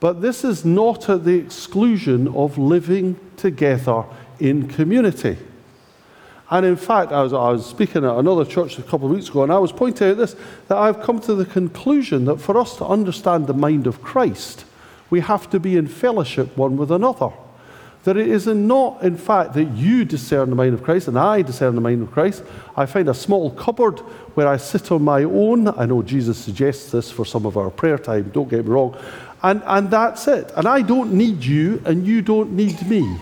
But 0.00 0.22
this 0.22 0.44
is 0.44 0.64
not 0.64 1.10
at 1.10 1.24
the 1.24 1.36
exclusion 1.36 2.28
of 2.28 2.56
living 2.56 3.20
together 3.36 4.04
in 4.40 4.68
community. 4.68 5.38
And 6.52 6.66
in 6.66 6.76
fact, 6.76 7.12
I 7.12 7.22
was, 7.22 7.32
I 7.32 7.50
was 7.50 7.64
speaking 7.64 8.04
at 8.04 8.14
another 8.14 8.44
church 8.44 8.78
a 8.78 8.82
couple 8.82 9.06
of 9.06 9.14
weeks 9.14 9.30
ago, 9.30 9.42
and 9.42 9.50
I 9.50 9.58
was 9.58 9.72
pointing 9.72 10.10
out 10.10 10.18
this 10.18 10.36
that 10.68 10.76
I've 10.76 11.00
come 11.00 11.18
to 11.20 11.34
the 11.34 11.46
conclusion 11.46 12.26
that 12.26 12.42
for 12.42 12.58
us 12.58 12.76
to 12.76 12.86
understand 12.86 13.46
the 13.46 13.54
mind 13.54 13.86
of 13.86 14.02
Christ, 14.02 14.66
we 15.08 15.20
have 15.20 15.48
to 15.48 15.58
be 15.58 15.78
in 15.78 15.86
fellowship 15.86 16.54
one 16.56 16.76
with 16.76 16.90
another. 16.90 17.30
That 18.04 18.18
it 18.18 18.28
is 18.28 18.46
not, 18.46 19.02
in 19.02 19.16
fact, 19.16 19.54
that 19.54 19.64
you 19.64 20.04
discern 20.04 20.50
the 20.50 20.56
mind 20.56 20.74
of 20.74 20.82
Christ 20.82 21.08
and 21.08 21.18
I 21.18 21.40
discern 21.40 21.74
the 21.74 21.80
mind 21.80 22.02
of 22.02 22.10
Christ. 22.10 22.42
I 22.76 22.84
find 22.84 23.08
a 23.08 23.14
small 23.14 23.50
cupboard 23.52 24.00
where 24.34 24.48
I 24.48 24.58
sit 24.58 24.90
on 24.90 25.02
my 25.02 25.22
own. 25.22 25.68
I 25.68 25.86
know 25.86 26.02
Jesus 26.02 26.36
suggests 26.36 26.90
this 26.90 27.10
for 27.10 27.24
some 27.24 27.46
of 27.46 27.56
our 27.56 27.70
prayer 27.70 27.98
time, 27.98 28.30
don't 28.30 28.50
get 28.50 28.66
me 28.66 28.72
wrong. 28.72 28.98
And, 29.42 29.62
and 29.64 29.90
that's 29.90 30.28
it. 30.28 30.52
And 30.54 30.66
I 30.66 30.82
don't 30.82 31.12
need 31.12 31.44
you, 31.44 31.80
and 31.86 32.06
you 32.06 32.20
don't 32.20 32.52
need 32.52 32.86
me. 32.86 33.18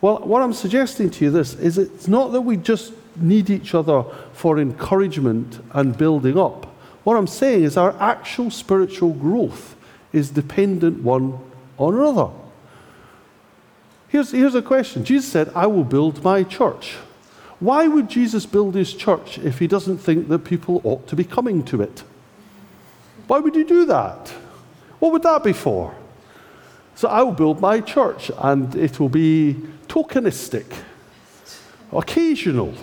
Well, 0.00 0.18
what 0.20 0.42
I'm 0.42 0.52
suggesting 0.52 1.10
to 1.10 1.24
you 1.24 1.30
this 1.30 1.54
is 1.54 1.76
it's 1.78 2.08
not 2.08 2.32
that 2.32 2.42
we 2.42 2.56
just 2.56 2.92
need 3.16 3.50
each 3.50 3.74
other 3.74 4.04
for 4.32 4.58
encouragement 4.58 5.60
and 5.72 5.96
building 5.96 6.38
up. 6.38 6.66
What 7.04 7.16
I'm 7.16 7.26
saying 7.26 7.64
is 7.64 7.76
our 7.76 7.96
actual 8.00 8.50
spiritual 8.50 9.12
growth 9.12 9.76
is 10.12 10.30
dependent 10.30 11.02
one 11.02 11.38
on 11.78 11.94
another. 11.94 12.30
Here's, 14.08 14.30
here's 14.30 14.54
a 14.54 14.62
question 14.62 15.04
Jesus 15.04 15.30
said, 15.30 15.50
I 15.54 15.66
will 15.66 15.84
build 15.84 16.22
my 16.22 16.42
church. 16.44 16.96
Why 17.60 17.88
would 17.88 18.08
Jesus 18.08 18.46
build 18.46 18.76
his 18.76 18.94
church 18.94 19.38
if 19.38 19.58
he 19.58 19.66
doesn't 19.66 19.98
think 19.98 20.28
that 20.28 20.40
people 20.40 20.80
ought 20.84 21.08
to 21.08 21.16
be 21.16 21.24
coming 21.24 21.64
to 21.64 21.82
it? 21.82 22.04
Why 23.26 23.40
would 23.40 23.54
he 23.54 23.64
do 23.64 23.84
that? 23.86 24.28
What 25.00 25.12
would 25.12 25.22
that 25.22 25.42
be 25.42 25.52
for? 25.52 25.94
So 26.94 27.08
I 27.08 27.22
will 27.22 27.32
build 27.32 27.60
my 27.60 27.80
church 27.80 28.30
and 28.38 28.74
it 28.74 28.98
will 28.98 29.08
be 29.08 29.56
tokenistic, 29.88 30.66
occasional. 31.92 32.74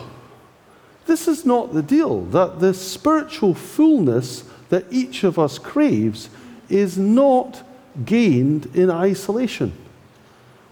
This 1.05 1.27
is 1.27 1.45
not 1.45 1.73
the 1.73 1.83
deal. 1.83 2.21
That 2.25 2.59
the 2.59 2.73
spiritual 2.73 3.53
fullness 3.53 4.43
that 4.69 4.85
each 4.91 5.23
of 5.23 5.37
us 5.37 5.59
craves 5.59 6.29
is 6.69 6.97
not 6.97 7.63
gained 8.03 8.65
in 8.75 8.89
isolation. 8.89 9.71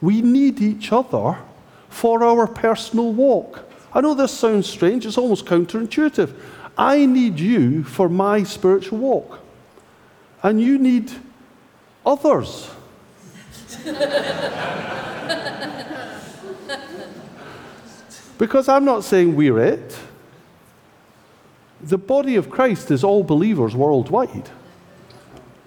we 0.01 0.21
need 0.21 0.59
each 0.59 0.91
other 0.91 1.37
for 1.87 2.23
our 2.23 2.45
personal 2.45 3.13
walk. 3.13 3.63
I 3.93 4.01
know 4.01 4.13
this 4.13 4.33
sounds 4.33 4.67
strange, 4.67 5.05
it's 5.05 5.17
almost 5.17 5.45
counterintuitive. 5.45 6.33
I 6.77 7.05
need 7.05 7.39
you 7.39 7.83
for 7.85 8.09
my 8.09 8.43
spiritual 8.43 8.97
walk, 8.97 9.39
and 10.41 10.59
you 10.59 10.77
need 10.77 11.11
others. 12.05 12.69
because 18.43 18.67
I'm 18.67 18.83
not 18.83 19.05
saying 19.05 19.37
we're 19.37 19.57
it. 19.57 19.97
The 21.81 21.97
body 21.97 22.35
of 22.35 22.49
Christ 22.49 22.91
is 22.91 23.01
all 23.01 23.23
believers 23.23 23.73
worldwide. 23.73 24.49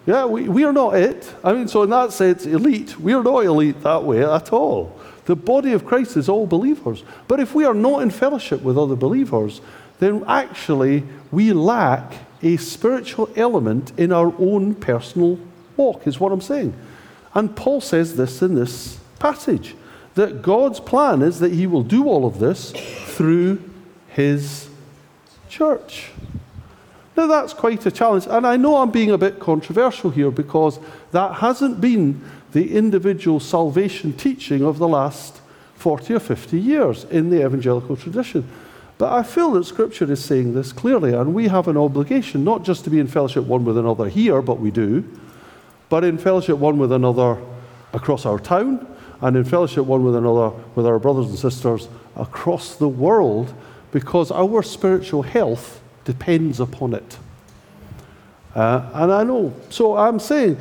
Yeah, 0.05 0.27
we, 0.27 0.47
we 0.47 0.63
are 0.63 0.75
not 0.75 0.95
it. 0.95 1.33
I 1.43 1.55
mean, 1.55 1.69
so 1.69 1.85
in 1.85 1.89
that 1.89 2.13
sense, 2.13 2.45
elite. 2.45 3.01
We 3.01 3.15
are 3.15 3.23
not 3.23 3.47
elite 3.47 3.81
that 3.81 4.05
way 4.05 4.23
at 4.23 4.53
all. 4.53 4.95
The 5.25 5.35
body 5.35 5.73
of 5.73 5.87
Christ 5.87 6.19
is 6.19 6.29
all 6.29 6.47
believers. 6.47 7.03
But 7.29 7.41
if 7.41 7.55
we 7.55 7.65
are 7.65 7.73
not 7.73 8.03
in 8.03 8.11
fellowship 8.11 8.61
with 8.61 8.77
other 8.77 8.95
believers, 8.95 9.63
then 9.99 10.23
actually 10.29 11.03
we 11.31 11.55
lack 11.55 12.13
a 12.43 12.59
spiritual 12.59 13.31
element 13.37 13.99
in 13.99 14.13
our 14.13 14.35
own 14.39 14.75
personal 14.75 15.39
walk, 15.79 16.07
is 16.07 16.21
what 16.21 16.31
I'm 16.31 16.43
saying. 16.43 16.75
And 17.33 17.57
Paul 17.57 17.81
says 17.81 18.17
this 18.17 18.43
in 18.43 18.55
this 18.55 18.99
passage 19.19 19.75
that 20.17 20.43
God's 20.43 20.81
plan 20.81 21.23
is 21.23 21.39
that 21.39 21.53
he 21.53 21.67
will 21.67 21.83
do 21.83 22.09
all 22.09 22.27
of 22.27 22.39
this 22.39 22.73
through 22.73 23.63
his 24.09 24.69
church. 25.49 26.11
Now, 27.17 27.27
that's 27.27 27.55
quite 27.55 27.87
a 27.87 27.91
challenge. 27.91 28.27
And 28.29 28.47
I 28.47 28.57
know 28.57 28.77
I'm 28.77 28.91
being 28.91 29.11
a 29.11 29.19
bit 29.19 29.39
controversial 29.39 30.11
here 30.11 30.31
because 30.31 30.79
that 31.13 31.37
hasn't 31.37 31.81
been 31.81 32.23
the 32.53 32.75
individual 32.77 33.41
salvation 33.41 34.13
teaching 34.15 34.63
of 34.63 34.79
the 34.79 34.89
last 34.89 35.41
40 35.77 36.15
or 36.15 36.21
50 36.21 36.59
years 36.59 37.05
in 37.05 37.31
the 37.31 37.45
evangelical 37.45 37.97
tradition. 37.97 38.49
But 38.99 39.13
I 39.13 39.23
feel 39.23 39.51
that 39.53 39.65
Scripture 39.65 40.11
is 40.11 40.25
saying 40.25 40.55
this 40.55 40.73
clearly, 40.73 41.13
and 41.13 41.35
we 41.35 41.49
have 41.49 41.69
an 41.69 41.77
obligation 41.77 42.45
not 42.45 42.65
just 42.65 42.85
to 42.85 42.91
be 42.91 42.99
in 42.99 43.07
fellowship 43.07 43.45
one 43.45 43.67
with 43.67 43.77
another 43.77 44.09
here, 44.09 44.41
but 44.41 44.59
we 44.59 44.71
do, 44.71 45.05
but 45.91 46.05
in 46.05 46.17
fellowship 46.17 46.57
one 46.57 46.79
with 46.79 46.93
another 46.93 47.37
across 47.93 48.25
our 48.25 48.39
town, 48.39 48.96
and 49.21 49.37
in 49.37 49.45
fellowship 49.45 49.85
one 49.85 50.05
with 50.05 50.17
another 50.17 50.51
with 50.75 50.87
our 50.87 50.99
brothers 50.99 51.27
and 51.27 51.39
sisters 51.39 51.89
across 52.17 52.77
the 52.77 52.89
world, 52.89 53.53
because 53.93 54.31
our 54.31 54.63
spiritual 54.63 55.23
health 55.23 55.81
depends 56.05 56.61
upon 56.61 56.95
it. 56.95 57.19
Uh, 58.55 58.89
and 58.95 59.13
I 59.13 59.23
know, 59.25 59.53
so 59.69 59.97
I'm 59.97 60.19
saying, 60.19 60.59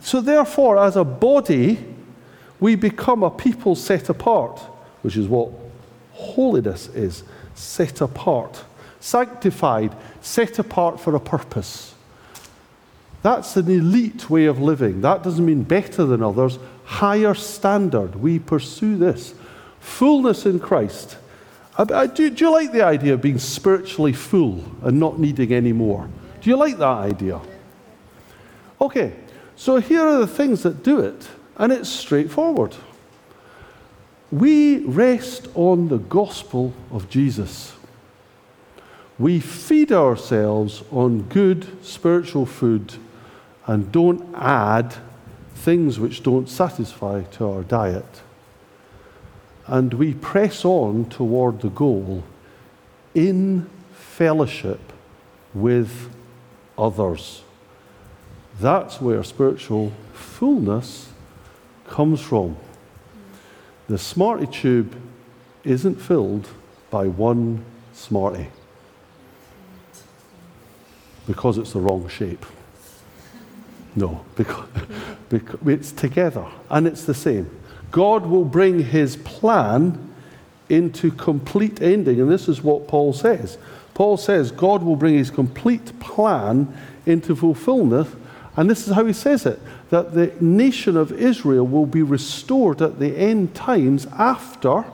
so 0.00 0.20
therefore, 0.20 0.78
as 0.78 0.96
a 0.96 1.04
body, 1.04 1.78
we 2.60 2.74
become 2.74 3.22
a 3.22 3.30
people 3.30 3.74
set 3.74 4.08
apart, 4.08 4.58
which 5.02 5.16
is 5.16 5.28
what 5.28 5.50
holiness 6.12 6.88
is 6.88 7.24
set 7.54 8.00
apart, 8.00 8.64
sanctified, 9.00 9.94
set 10.20 10.58
apart 10.58 11.00
for 11.00 11.14
a 11.14 11.20
purpose. 11.20 11.94
That's 13.22 13.56
an 13.56 13.68
elite 13.68 14.30
way 14.30 14.46
of 14.46 14.60
living. 14.60 15.00
That 15.00 15.22
doesn't 15.22 15.44
mean 15.44 15.64
better 15.64 16.04
than 16.04 16.22
others, 16.22 16.58
higher 16.88 17.34
standard. 17.34 18.16
We 18.16 18.38
pursue 18.38 18.96
this. 18.96 19.34
Fullness 19.80 20.44
in 20.46 20.58
Christ 20.58 21.16
I, 21.78 21.86
I, 21.94 22.06
do, 22.06 22.28
do 22.28 22.44
you 22.44 22.50
like 22.50 22.72
the 22.72 22.82
idea 22.82 23.14
of 23.14 23.22
being 23.22 23.38
spiritually 23.38 24.12
full 24.12 24.64
and 24.82 24.98
not 24.98 25.18
needing 25.18 25.52
any 25.52 25.72
more? 25.72 26.08
Do 26.40 26.50
you 26.50 26.56
like 26.56 26.76
that 26.78 26.84
idea? 26.84 27.40
Okay, 28.80 29.14
so 29.54 29.76
here 29.76 30.02
are 30.02 30.18
the 30.18 30.26
things 30.26 30.62
that 30.64 30.82
do 30.82 31.00
it, 31.00 31.28
and 31.56 31.72
it's 31.72 31.88
straightforward. 31.88 32.74
We 34.30 34.78
rest 34.78 35.48
on 35.54 35.88
the 35.88 35.98
gospel 35.98 36.74
of 36.90 37.08
Jesus. 37.08 37.74
We 39.18 39.40
feed 39.40 39.90
ourselves 39.90 40.82
on 40.90 41.22
good 41.22 41.84
spiritual 41.84 42.46
food 42.46 42.94
and 43.66 43.90
don't 43.90 44.34
add 44.34 44.94
things 45.58 45.98
which 45.98 46.22
don't 46.22 46.48
satisfy 46.48 47.22
to 47.22 47.50
our 47.50 47.62
diet 47.62 48.22
and 49.68 49.92
we 49.94 50.14
press 50.14 50.64
on 50.64 51.04
toward 51.10 51.60
the 51.60 51.68
goal 51.68 52.24
in 53.14 53.68
fellowship 53.92 54.80
with 55.52 56.10
others. 56.76 57.42
That's 58.58 59.00
where 59.00 59.22
spiritual 59.22 59.92
fullness 60.14 61.12
comes 61.86 62.20
from. 62.20 62.56
The 63.88 63.98
Smartie 63.98 64.46
tube 64.46 64.96
isn't 65.64 65.96
filled 65.96 66.48
by 66.90 67.06
one 67.06 67.64
Smartie 67.92 68.48
because 71.26 71.58
it's 71.58 71.72
the 71.74 71.80
wrong 71.80 72.08
shape. 72.08 72.46
No, 73.98 74.24
because, 74.36 74.68
because 75.28 75.58
it's 75.66 75.90
together 75.90 76.46
and 76.70 76.86
it's 76.86 77.04
the 77.04 77.14
same. 77.14 77.50
God 77.90 78.26
will 78.26 78.44
bring 78.44 78.78
his 78.78 79.16
plan 79.16 80.14
into 80.68 81.10
complete 81.10 81.82
ending. 81.82 82.20
And 82.20 82.30
this 82.30 82.48
is 82.48 82.62
what 82.62 82.86
Paul 82.86 83.12
says. 83.12 83.58
Paul 83.94 84.16
says 84.16 84.52
God 84.52 84.84
will 84.84 84.94
bring 84.94 85.14
his 85.14 85.30
complete 85.30 85.98
plan 85.98 86.72
into 87.06 87.34
fulfillment. 87.34 88.08
And 88.56 88.70
this 88.70 88.86
is 88.86 88.94
how 88.94 89.04
he 89.04 89.12
says 89.12 89.46
it 89.46 89.58
that 89.90 90.14
the 90.14 90.32
nation 90.40 90.96
of 90.96 91.10
Israel 91.10 91.66
will 91.66 91.86
be 91.86 92.02
restored 92.02 92.80
at 92.80 93.00
the 93.00 93.16
end 93.16 93.54
times 93.54 94.06
after, 94.18 94.84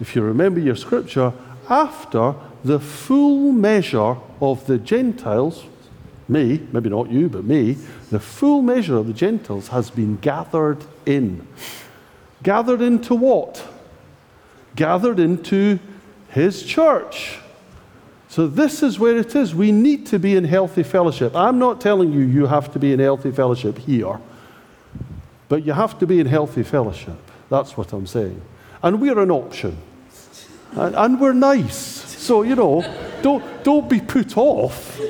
if 0.00 0.16
you 0.16 0.22
remember 0.22 0.58
your 0.58 0.74
scripture, 0.74 1.32
after 1.68 2.34
the 2.64 2.80
full 2.80 3.52
measure 3.52 4.16
of 4.40 4.66
the 4.66 4.78
Gentiles, 4.78 5.64
me, 6.28 6.66
maybe 6.72 6.90
not 6.90 7.10
you, 7.10 7.28
but 7.28 7.44
me, 7.44 7.76
the 8.10 8.20
full 8.20 8.62
measure 8.62 8.96
of 8.96 9.06
the 9.06 9.12
Gentiles 9.12 9.68
has 9.68 9.90
been 9.90 10.16
gathered 10.16 10.84
in. 11.06 11.46
Gathered 12.42 12.82
into 12.82 13.14
what? 13.14 13.66
Gathered 14.76 15.18
into 15.18 15.78
his 16.28 16.62
church. 16.62 17.38
So, 18.28 18.46
this 18.46 18.82
is 18.82 18.98
where 18.98 19.16
it 19.16 19.34
is. 19.34 19.54
We 19.54 19.72
need 19.72 20.06
to 20.08 20.18
be 20.18 20.36
in 20.36 20.44
healthy 20.44 20.82
fellowship. 20.82 21.34
I'm 21.34 21.58
not 21.58 21.80
telling 21.80 22.12
you 22.12 22.20
you 22.20 22.46
have 22.46 22.70
to 22.74 22.78
be 22.78 22.92
in 22.92 23.00
healthy 23.00 23.32
fellowship 23.32 23.78
here, 23.78 24.20
but 25.48 25.64
you 25.64 25.72
have 25.72 25.98
to 26.00 26.06
be 26.06 26.20
in 26.20 26.26
healthy 26.26 26.62
fellowship. 26.62 27.16
That's 27.48 27.76
what 27.76 27.92
I'm 27.94 28.06
saying. 28.06 28.40
And 28.82 29.00
we're 29.00 29.18
an 29.18 29.30
option. 29.30 29.78
And, 30.72 30.94
and 30.94 31.18
we're 31.18 31.32
nice. 31.32 31.76
So, 31.76 32.42
you 32.42 32.54
know, 32.54 32.82
don't, 33.22 33.64
don't 33.64 33.88
be 33.88 34.00
put 34.00 34.36
off 34.36 35.00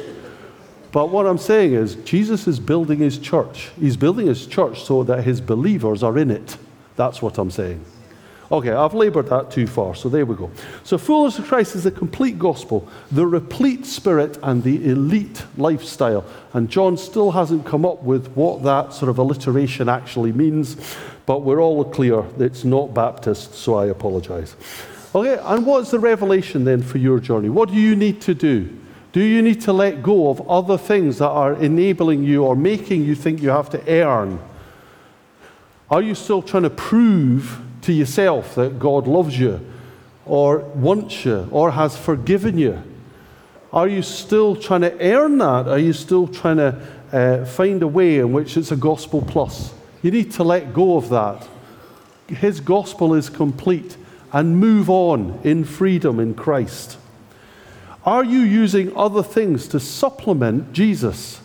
but 0.90 1.11
what 1.11 1.27
I'm 1.27 1.38
saying 1.38 1.74
is, 1.74 1.96
Jesus 1.96 2.46
is 2.46 2.59
building 2.59 2.98
his 2.98 3.18
church. 3.18 3.70
He's 3.79 3.96
building 3.96 4.27
his 4.27 4.46
church 4.46 4.83
so 4.83 5.03
that 5.05 5.24
his 5.24 5.40
believers 5.40 6.03
are 6.03 6.16
in 6.16 6.31
it. 6.31 6.57
That's 6.96 7.20
what 7.20 7.38
I'm 7.38 7.51
saying. 7.51 7.85
Okay, 8.51 8.72
I've 8.72 8.94
labored 8.94 9.27
that 9.29 9.51
too 9.51 9.66
far, 9.66 9.94
so 9.94 10.09
there 10.09 10.24
we 10.24 10.35
go. 10.35 10.51
So, 10.83 10.96
fullness 10.96 11.38
of 11.38 11.46
Christ 11.46 11.77
is 11.77 11.85
the 11.85 11.90
complete 11.90 12.38
gospel, 12.38 12.88
the 13.12 13.27
replete 13.27 13.85
spirit, 13.85 14.38
and 14.42 14.62
the 14.62 14.90
elite 14.90 15.44
lifestyle. 15.59 16.24
And 16.55 16.70
John 16.70 16.96
still 16.96 17.31
hasn't 17.31 17.66
come 17.66 17.85
up 17.85 18.03
with 18.03 18.29
what 18.29 18.62
that 18.62 18.94
sort 18.94 19.11
of 19.11 19.18
alliteration 19.18 19.90
actually 19.90 20.33
means, 20.33 20.77
but 21.27 21.42
we're 21.42 21.61
all 21.61 21.85
clear 21.85 22.24
it's 22.38 22.64
not 22.64 22.94
Baptist, 22.94 23.53
so 23.53 23.74
I 23.74 23.87
apologize. 23.87 24.57
Okay, 25.14 25.38
and 25.44 25.66
what's 25.66 25.90
the 25.90 25.98
revelation 25.98 26.64
then 26.64 26.83
for 26.83 26.96
your 26.96 27.20
journey? 27.20 27.51
What 27.51 27.68
do 27.68 27.74
you 27.74 27.94
need 27.94 28.22
to 28.22 28.35
do? 28.35 28.74
Do 29.18 29.24
you 29.24 29.42
need 29.42 29.62
to 29.62 29.72
let 29.72 30.00
go 30.00 30.31
of 30.31 30.48
other 30.48 30.78
things 30.78 31.18
that 31.18 31.26
are 31.26 31.54
enabling 31.54 32.22
you 32.22 32.44
or 32.44 32.54
making 32.54 33.04
you 33.04 33.16
think 33.16 33.42
you 33.42 33.48
have 33.48 33.68
to 33.70 33.83
earn? 33.92 34.38
Are 35.90 36.00
you 36.00 36.14
still 36.14 36.40
trying 36.40 36.62
to 36.62 36.70
prove 36.70 37.61
to 37.83 37.92
yourself 37.92 38.54
that 38.54 38.78
God 38.78 39.09
loves 39.09 39.37
you 39.37 39.61
or 40.24 40.59
wants 40.59 41.24
you 41.24 41.48
or 41.50 41.72
has 41.72 41.96
forgiven 41.96 42.59
you? 42.59 42.81
Are 43.72 43.88
you 43.88 44.02
still 44.02 44.54
trying 44.54 44.83
to 44.83 44.96
earn 45.00 45.38
that? 45.38 45.66
Are 45.66 45.81
you 45.81 45.94
still 45.94 46.28
trying 46.28 46.59
to 46.59 46.81
uh, 47.11 47.44
find 47.44 47.83
a 47.83 47.88
way 47.88 48.20
in 48.20 48.33
which 48.33 48.57
it's 48.57 48.70
a 48.70 48.76
gospel 48.76 49.20
plus? 49.20 49.74
You 50.00 50.12
need 50.12 50.31
to 50.35 50.44
let 50.44 50.72
go 50.72 50.96
of 50.96 51.09
that. 51.09 51.44
His 52.28 52.61
gospel 52.61 53.14
is 53.14 53.28
complete 53.28 53.96
and 54.33 54.61
move 54.61 54.88
on 54.88 55.40
in 55.42 55.64
freedom 55.64 56.20
in 56.20 56.35
Christ. 56.35 56.98
Are 58.09 58.25
you 58.25 58.38
using 58.38 58.97
other 58.97 59.23
things 59.23 59.68
to 59.68 59.79
supplement 59.79 60.73
Jesus, 60.73 61.42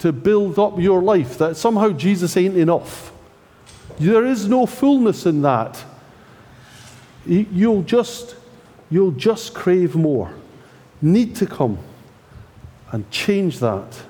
to 0.00 0.10
build 0.12 0.58
up 0.58 0.76
your 0.80 1.00
life, 1.00 1.38
that 1.38 1.56
somehow 1.56 1.90
Jesus 1.90 2.36
ain't 2.36 2.56
enough? 2.56 3.12
There 4.00 4.26
is 4.26 4.48
no 4.48 4.66
fullness 4.66 5.26
in 5.26 5.42
that. 5.42 5.84
You'll 7.24 7.84
just, 7.84 8.34
you'll 8.90 9.12
just 9.12 9.54
crave 9.54 9.94
more. 9.94 10.34
Need 11.00 11.36
to 11.36 11.46
come 11.46 11.78
and 12.90 13.08
change 13.12 13.60
that 13.60 14.02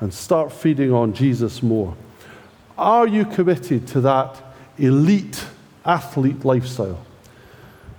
and 0.00 0.14
start 0.14 0.50
feeding 0.50 0.90
on 0.90 1.12
Jesus 1.12 1.62
more. 1.62 1.94
Are 2.78 3.06
you 3.06 3.26
committed 3.26 3.86
to 3.88 4.00
that 4.00 4.42
elite 4.78 5.44
athlete 5.84 6.46
lifestyle 6.46 7.04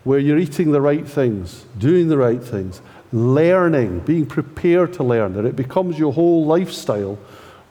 where 0.05 0.17
you're 0.17 0.39
eating 0.39 0.71
the 0.71 0.81
right 0.81 1.07
things, 1.07 1.65
doing 1.77 2.07
the 2.07 2.17
right 2.17 2.41
things, 2.43 2.81
learning, 3.11 3.99
being 3.99 4.25
prepared 4.25 4.93
to 4.93 5.03
learn, 5.03 5.33
that 5.33 5.45
it 5.45 5.55
becomes 5.55 5.97
your 5.97 6.13
whole 6.13 6.45
lifestyle 6.45 7.17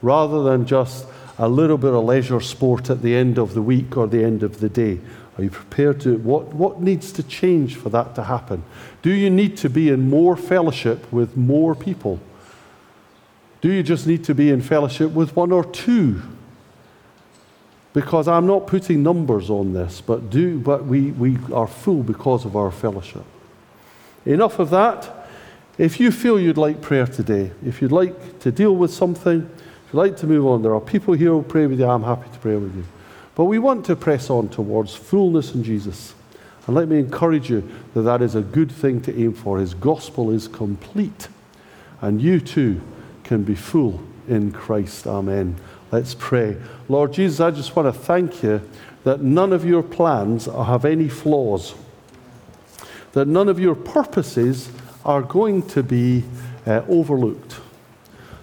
rather 0.01 0.43
than 0.43 0.65
just 0.65 1.05
a 1.37 1.47
little 1.47 1.77
bit 1.77 1.93
of 1.93 2.03
leisure 2.03 2.41
sport 2.41 2.89
at 2.89 3.01
the 3.01 3.15
end 3.15 3.37
of 3.37 3.53
the 3.53 3.61
week 3.61 3.95
or 3.95 4.07
the 4.07 4.23
end 4.23 4.43
of 4.43 4.59
the 4.59 4.69
day. 4.69 4.99
Are 5.37 5.43
you 5.43 5.51
prepared 5.51 6.01
to? 6.01 6.17
What, 6.17 6.47
what 6.47 6.81
needs 6.81 7.11
to 7.11 7.23
change 7.23 7.75
for 7.75 7.89
that 7.89 8.15
to 8.15 8.23
happen? 8.23 8.63
Do 9.03 9.11
you 9.11 9.29
need 9.29 9.55
to 9.57 9.69
be 9.69 9.89
in 9.89 10.09
more 10.09 10.35
fellowship 10.35 11.11
with 11.11 11.37
more 11.37 11.75
people? 11.75 12.19
Do 13.61 13.71
you 13.71 13.83
just 13.83 14.07
need 14.07 14.23
to 14.25 14.35
be 14.35 14.49
in 14.49 14.61
fellowship 14.61 15.11
with 15.11 15.35
one 15.35 15.51
or 15.51 15.63
two? 15.63 16.21
Because 17.93 18.27
I'm 18.27 18.47
not 18.47 18.67
putting 18.67 19.03
numbers 19.03 19.49
on 19.49 19.73
this, 19.73 20.01
but, 20.01 20.29
do, 20.29 20.59
but 20.59 20.85
we, 20.85 21.11
we 21.11 21.37
are 21.51 21.67
full 21.67 22.03
because 22.03 22.45
of 22.45 22.55
our 22.55 22.71
fellowship. 22.71 23.23
Enough 24.25 24.59
of 24.59 24.69
that. 24.71 25.16
If 25.77 25.99
you 25.99 26.11
feel 26.11 26.39
you'd 26.39 26.57
like 26.57 26.81
prayer 26.81 27.05
today, 27.05 27.51
if 27.63 27.81
you'd 27.81 27.91
like 27.91 28.39
to 28.39 28.51
deal 28.51 28.75
with 28.75 28.91
something, 28.91 29.41
if 29.41 29.93
you'd 29.93 29.99
like 29.99 30.17
to 30.17 30.27
move 30.27 30.47
on, 30.47 30.63
there 30.63 30.73
are 30.73 30.81
people 30.81 31.13
here 31.13 31.29
who 31.29 31.43
pray 31.43 31.67
with 31.67 31.79
you. 31.79 31.87
I'm 31.87 32.03
happy 32.03 32.29
to 32.31 32.39
pray 32.39 32.55
with 32.55 32.75
you. 32.75 32.85
But 33.35 33.45
we 33.45 33.59
want 33.59 33.85
to 33.85 33.95
press 33.95 34.31
on 34.31 34.49
towards 34.49 34.95
fullness 34.95 35.53
in 35.53 35.63
Jesus. 35.63 36.15
And 36.65 36.75
let 36.75 36.87
me 36.87 36.97
encourage 36.97 37.49
you 37.51 37.69
that 37.93 38.01
that 38.01 38.23
is 38.23 38.33
a 38.33 38.41
good 38.41 38.71
thing 38.71 39.01
to 39.01 39.15
aim 39.15 39.33
for. 39.33 39.59
His 39.59 39.75
gospel 39.75 40.31
is 40.31 40.47
complete. 40.47 41.27
And 42.01 42.21
you 42.21 42.39
too 42.39 42.81
can 43.23 43.43
be 43.43 43.55
full 43.55 44.01
in 44.27 44.51
Christ. 44.51 45.05
Amen. 45.05 45.57
Let's 45.91 46.15
pray. 46.15 46.57
Lord 46.89 47.13
Jesus, 47.13 47.39
I 47.39 47.51
just 47.51 47.75
want 47.75 47.93
to 47.93 47.97
thank 47.97 48.41
you 48.41 48.61
that 49.03 49.21
none 49.21 49.53
of 49.53 49.63
your 49.63 49.83
plans 49.83 50.45
have 50.45 50.83
any 50.83 51.07
flaws, 51.07 51.75
that 53.13 53.27
none 53.27 53.47
of 53.47 53.59
your 53.59 53.75
purposes 53.75 54.69
are 55.07 55.21
going 55.21 55.63
to 55.69 55.81
be 55.81 56.23
uh, 56.65 56.81
overlooked, 56.89 57.55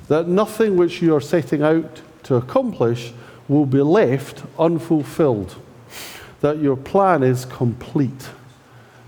that 0.09 0.27
nothing 0.27 0.77
which 0.77 1.03
you 1.03 1.15
are 1.15 1.21
setting 1.21 1.63
out 1.63 2.01
to 2.25 2.37
accomplish 2.37 3.13
will 3.49 3.67
be 3.67 3.83
left 3.83 4.43
unfulfilled, 4.59 5.55
that 6.41 6.59
your 6.59 6.77
plan 6.77 7.23
is 7.23 7.45
complete, 7.45 8.29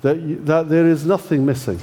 that, 0.02 0.20
you, 0.20 0.36
that 0.44 0.68
there 0.68 0.86
is 0.86 1.06
nothing 1.06 1.46
missing. 1.46 1.80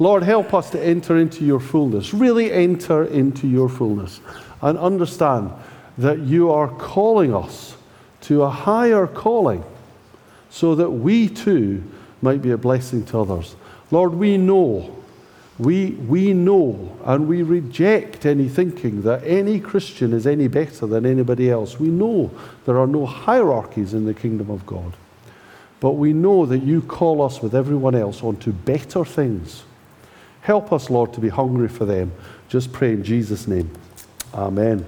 Lord, 0.00 0.22
help 0.22 0.52
us 0.52 0.70
to 0.70 0.82
enter 0.82 1.18
into 1.18 1.44
your 1.44 1.60
fullness, 1.60 2.12
really 2.12 2.50
enter 2.50 3.04
into 3.04 3.46
your 3.46 3.68
fullness, 3.68 4.20
and 4.60 4.76
understand 4.76 5.52
that 5.98 6.18
you 6.20 6.50
are 6.50 6.68
calling 6.68 7.34
us 7.34 7.76
to 8.22 8.42
a 8.42 8.50
higher 8.50 9.06
calling 9.06 9.62
so 10.50 10.74
that 10.74 10.90
we 10.90 11.28
too 11.28 11.84
might 12.22 12.42
be 12.42 12.50
a 12.50 12.58
blessing 12.58 13.04
to 13.06 13.20
others. 13.20 13.54
Lord, 13.90 14.14
we 14.14 14.36
know, 14.36 14.96
we, 15.58 15.90
we 15.90 16.32
know, 16.32 16.96
and 17.04 17.28
we 17.28 17.42
reject 17.42 18.24
any 18.24 18.48
thinking 18.48 19.02
that 19.02 19.24
any 19.24 19.60
Christian 19.60 20.12
is 20.12 20.26
any 20.26 20.48
better 20.48 20.86
than 20.86 21.04
anybody 21.04 21.50
else. 21.50 21.78
We 21.78 21.88
know 21.88 22.30
there 22.66 22.78
are 22.78 22.86
no 22.86 23.04
hierarchies 23.04 23.92
in 23.92 24.06
the 24.06 24.14
kingdom 24.14 24.50
of 24.50 24.64
God. 24.64 24.92
But 25.80 25.92
we 25.92 26.12
know 26.12 26.46
that 26.46 26.58
you 26.58 26.82
call 26.82 27.22
us 27.22 27.40
with 27.40 27.54
everyone 27.54 27.94
else 27.94 28.22
onto 28.22 28.52
better 28.52 29.04
things. 29.04 29.64
Help 30.42 30.72
us, 30.72 30.90
Lord, 30.90 31.12
to 31.14 31.20
be 31.20 31.28
hungry 31.28 31.68
for 31.68 31.84
them. 31.84 32.12
Just 32.48 32.72
pray 32.72 32.92
in 32.92 33.02
Jesus' 33.02 33.46
name. 33.46 33.70
Amen. 34.34 34.86